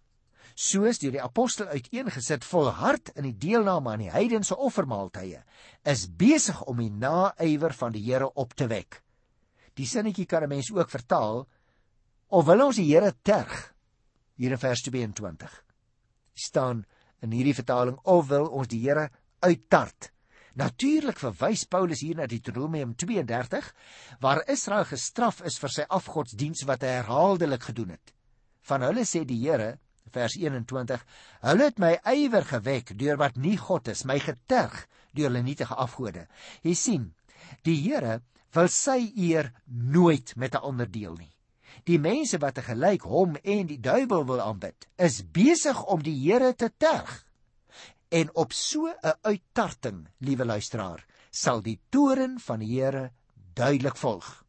soos 0.56 0.96
deur 1.02 1.12
die 1.12 1.20
apostel 1.20 1.68
uiteengesit 1.68 2.44
volhard 2.48 3.10
in 3.14 3.26
die 3.28 3.36
deelname 3.36 3.92
aan 3.92 4.04
die 4.06 4.12
heidense 4.12 4.56
offermaaltye 4.56 5.42
is 5.84 6.06
besig 6.08 6.62
om 6.64 6.80
die 6.80 6.90
naaiwer 6.90 7.74
van 7.76 7.92
die 7.92 8.04
Here 8.06 8.30
op 8.32 8.54
te 8.56 8.68
wek. 8.70 9.02
Die 9.76 9.86
sinnetjie 9.86 10.24
kan 10.24 10.42
'n 10.44 10.48
mens 10.48 10.72
ook 10.72 10.90
vertaal 10.90 11.46
of 12.28 12.46
wil 12.46 12.64
ons 12.66 12.76
die 12.76 12.88
Here 12.88 13.12
terg 13.22 13.74
hier 14.36 14.52
in 14.52 14.58
vers 14.58 14.82
22 14.82 15.64
staan 16.34 16.84
in 17.24 17.32
hierdie 17.32 17.56
vertaling 17.56 17.98
of 18.04 18.28
wil 18.28 18.48
ons 18.48 18.68
die 18.68 18.82
Here 18.84 19.08
uittart. 19.44 20.10
Natuurlik 20.56 21.18
verwys 21.20 21.66
Paulus 21.68 22.00
hier 22.00 22.16
na 22.16 22.26
Deuteronomium 22.26 22.94
32 22.96 23.66
waar 24.20 24.40
Israel 24.48 24.86
gestraf 24.88 25.42
is 25.44 25.58
vir 25.60 25.72
sy 25.74 25.84
afgodsdiens 25.92 26.64
wat 26.68 26.86
hy 26.86 26.94
herhaaldelik 26.96 27.68
gedoen 27.68 27.92
het. 27.96 28.14
Van 28.64 28.86
hulle 28.86 29.04
sê 29.04 29.26
die 29.28 29.42
Here 29.42 29.76
vers 30.14 30.38
21 30.40 31.04
hulle 31.44 31.68
het 31.68 31.82
my 31.82 31.92
ywer 32.14 32.46
gewek 32.48 32.94
deur 32.96 33.20
wat 33.20 33.36
nie 33.36 33.58
God 33.60 33.92
is 33.92 34.06
my 34.08 34.16
geterg 34.22 34.86
deur 35.12 35.28
hulle 35.28 35.44
nietige 35.44 35.76
afgode. 35.76 36.24
Jy 36.64 36.74
sien, 36.74 37.06
die 37.68 37.76
Here 37.82 38.20
wil 38.56 38.72
sy 38.72 39.12
eer 39.12 39.52
nooit 39.66 40.36
met 40.36 40.54
'n 40.54 40.64
ander 40.64 40.88
deel 40.88 41.16
nie. 41.16 41.35
Die 41.84 41.98
mense 41.98 42.38
wat 42.38 42.58
gelyk 42.64 43.04
hom 43.04 43.36
en 43.42 43.66
die 43.66 43.80
duiwel 43.80 44.24
wil 44.26 44.40
aanbid, 44.40 44.88
is 44.96 45.22
besig 45.22 45.82
om 45.84 46.02
die 46.02 46.16
Here 46.16 46.54
te 46.54 46.70
terg. 46.78 47.24
En 48.08 48.30
op 48.34 48.52
so 48.52 48.86
'n 48.88 49.18
uittarting, 49.22 50.08
liewe 50.18 50.44
luisteraar, 50.44 51.04
sal 51.30 51.62
die 51.62 51.80
toren 51.90 52.40
van 52.40 52.58
die 52.58 52.80
Here 52.80 53.10
duidelik 53.54 53.96
volg. 53.96 54.44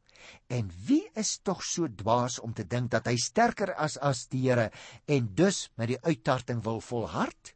En 0.48 0.72
wie 0.86 1.10
is 1.14 1.40
tog 1.44 1.64
so 1.64 1.88
dwaas 1.88 2.40
om 2.40 2.54
te 2.54 2.68
dink 2.68 2.92
dat 2.92 3.08
hy 3.08 3.16
sterker 3.18 3.74
is 3.84 3.98
as 3.98 4.28
die 4.28 4.48
Here 4.48 4.72
en 5.06 5.34
dus 5.36 5.70
met 5.76 5.88
die 5.88 6.02
uittarting 6.04 6.64
wil 6.64 6.82
volhard? 6.82 7.56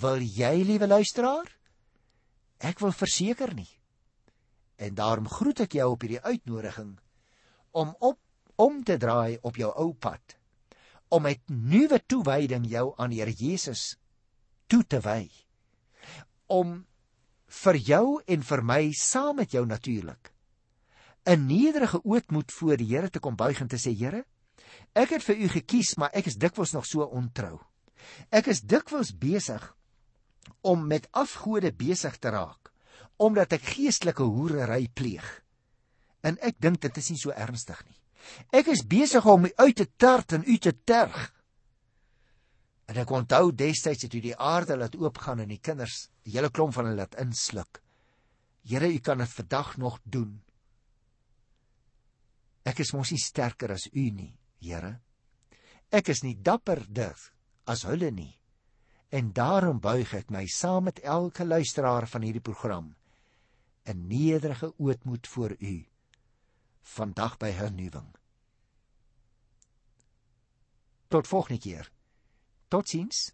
Wil 0.00 0.22
jy, 0.22 0.62
liewe 0.64 0.86
luisteraar? 0.86 1.50
Ek 2.58 2.78
wil 2.80 2.92
verseker 2.92 3.54
nie. 3.54 3.68
En 4.76 4.94
daarom 4.94 5.28
groet 5.28 5.60
ek 5.66 5.72
jou 5.72 5.90
op 5.92 6.00
hierdie 6.06 6.22
uitnodiging 6.22 6.94
om 7.74 7.90
op 7.98 8.18
om 8.56 8.82
te 8.84 8.96
draai 9.00 9.38
op 9.42 9.56
jou 9.58 9.70
ou 9.72 9.92
pad 9.94 10.36
om 11.14 11.22
met 11.26 11.40
nuwe 11.46 12.00
toewyding 12.06 12.66
jou 12.70 12.92
aan 12.98 13.12
die 13.12 13.20
Here 13.22 13.34
Jesus 13.34 13.94
toe 14.70 14.82
te 14.86 15.00
wy 15.04 15.28
om 16.50 16.80
vir 17.64 17.78
jou 17.88 18.06
en 18.26 18.42
vir 18.42 18.62
my 18.62 18.82
saam 18.98 19.36
met 19.42 19.52
jou 19.54 19.64
natuurlik 19.66 20.32
'n 21.26 21.46
nederige 21.46 22.04
ootmoed 22.04 22.52
voor 22.52 22.76
die 22.76 22.90
Here 22.94 23.10
te 23.10 23.20
kom 23.20 23.36
buig 23.36 23.60
en 23.60 23.68
te 23.68 23.76
sê 23.76 23.94
Here 23.96 24.24
ek 24.94 25.10
het 25.10 25.22
vir 25.22 25.36
u 25.36 25.48
gekies 25.48 25.96
maar 25.96 26.10
ek 26.12 26.26
is 26.26 26.36
dikwels 26.36 26.72
nog 26.72 26.86
so 26.86 27.02
ontrou. 27.02 27.60
Ek 28.30 28.46
is 28.46 28.60
dikwels 28.60 29.12
besig 29.18 29.76
om 30.60 30.86
met 30.86 31.08
afgode 31.12 31.72
besig 31.72 32.18
te 32.18 32.28
raak 32.28 32.72
omdat 33.16 33.52
ek 33.52 33.62
geestelike 33.62 34.22
hoerery 34.22 34.88
pleeg. 34.88 35.42
En 36.22 36.38
ek 36.40 36.56
dink 36.58 36.80
dit 36.80 36.96
is 36.96 37.10
nie 37.10 37.18
so 37.18 37.30
ernstig 37.30 37.84
nie 37.86 38.03
Ek 38.54 38.68
is 38.72 38.84
besig 38.86 39.24
om 39.26 39.46
u 39.46 39.52
uit 39.56 39.76
te 39.76 39.86
tart 39.96 40.32
en 40.36 40.44
u 40.46 40.56
te 40.58 40.72
terg. 40.84 41.30
En 42.90 42.98
ek 43.00 43.10
onthou 43.10 43.48
destyds 43.56 44.04
het 44.04 44.14
u 44.14 44.20
die 44.20 44.36
aarde 44.36 44.76
laat 44.76 44.96
oopgaan 44.96 45.40
en 45.44 45.52
die 45.52 45.60
kinders, 45.60 46.08
die 46.24 46.36
hele 46.36 46.50
klomp 46.52 46.76
van 46.76 46.88
hulle 46.88 47.02
laat 47.02 47.16
insluk. 47.20 47.80
Here, 48.64 48.88
u 48.88 48.98
kan 48.98 49.20
dit 49.20 49.32
vandag 49.32 49.76
nog 49.76 49.98
doen. 50.04 50.40
Ek 52.64 52.80
is 52.80 52.94
mos 52.96 53.12
nie 53.12 53.20
sterker 53.20 53.74
as 53.74 53.86
u 53.92 54.08
nie, 54.10 54.32
Here. 54.64 54.94
Ek 55.92 56.08
is 56.08 56.22
nie 56.24 56.36
dapperder 56.40 57.18
as 57.68 57.84
hulle 57.84 58.10
nie. 58.10 58.32
En 59.12 59.32
daarom 59.36 59.80
buig 59.80 60.14
ek 60.16 60.32
my 60.32 60.46
saam 60.50 60.88
met 60.88 61.02
elke 61.04 61.44
luisteraar 61.44 62.08
van 62.08 62.24
hierdie 62.24 62.44
program 62.44 62.94
in 63.84 64.06
nederige 64.08 64.72
ootmoed 64.80 65.28
voor 65.28 65.56
u 65.58 65.74
vandag 66.84 67.36
by 67.36 67.50
hernuwing. 67.50 68.14
Tot 71.08 71.26
volgende 71.26 71.60
keer. 71.60 71.90
Totsiens. 72.68 73.32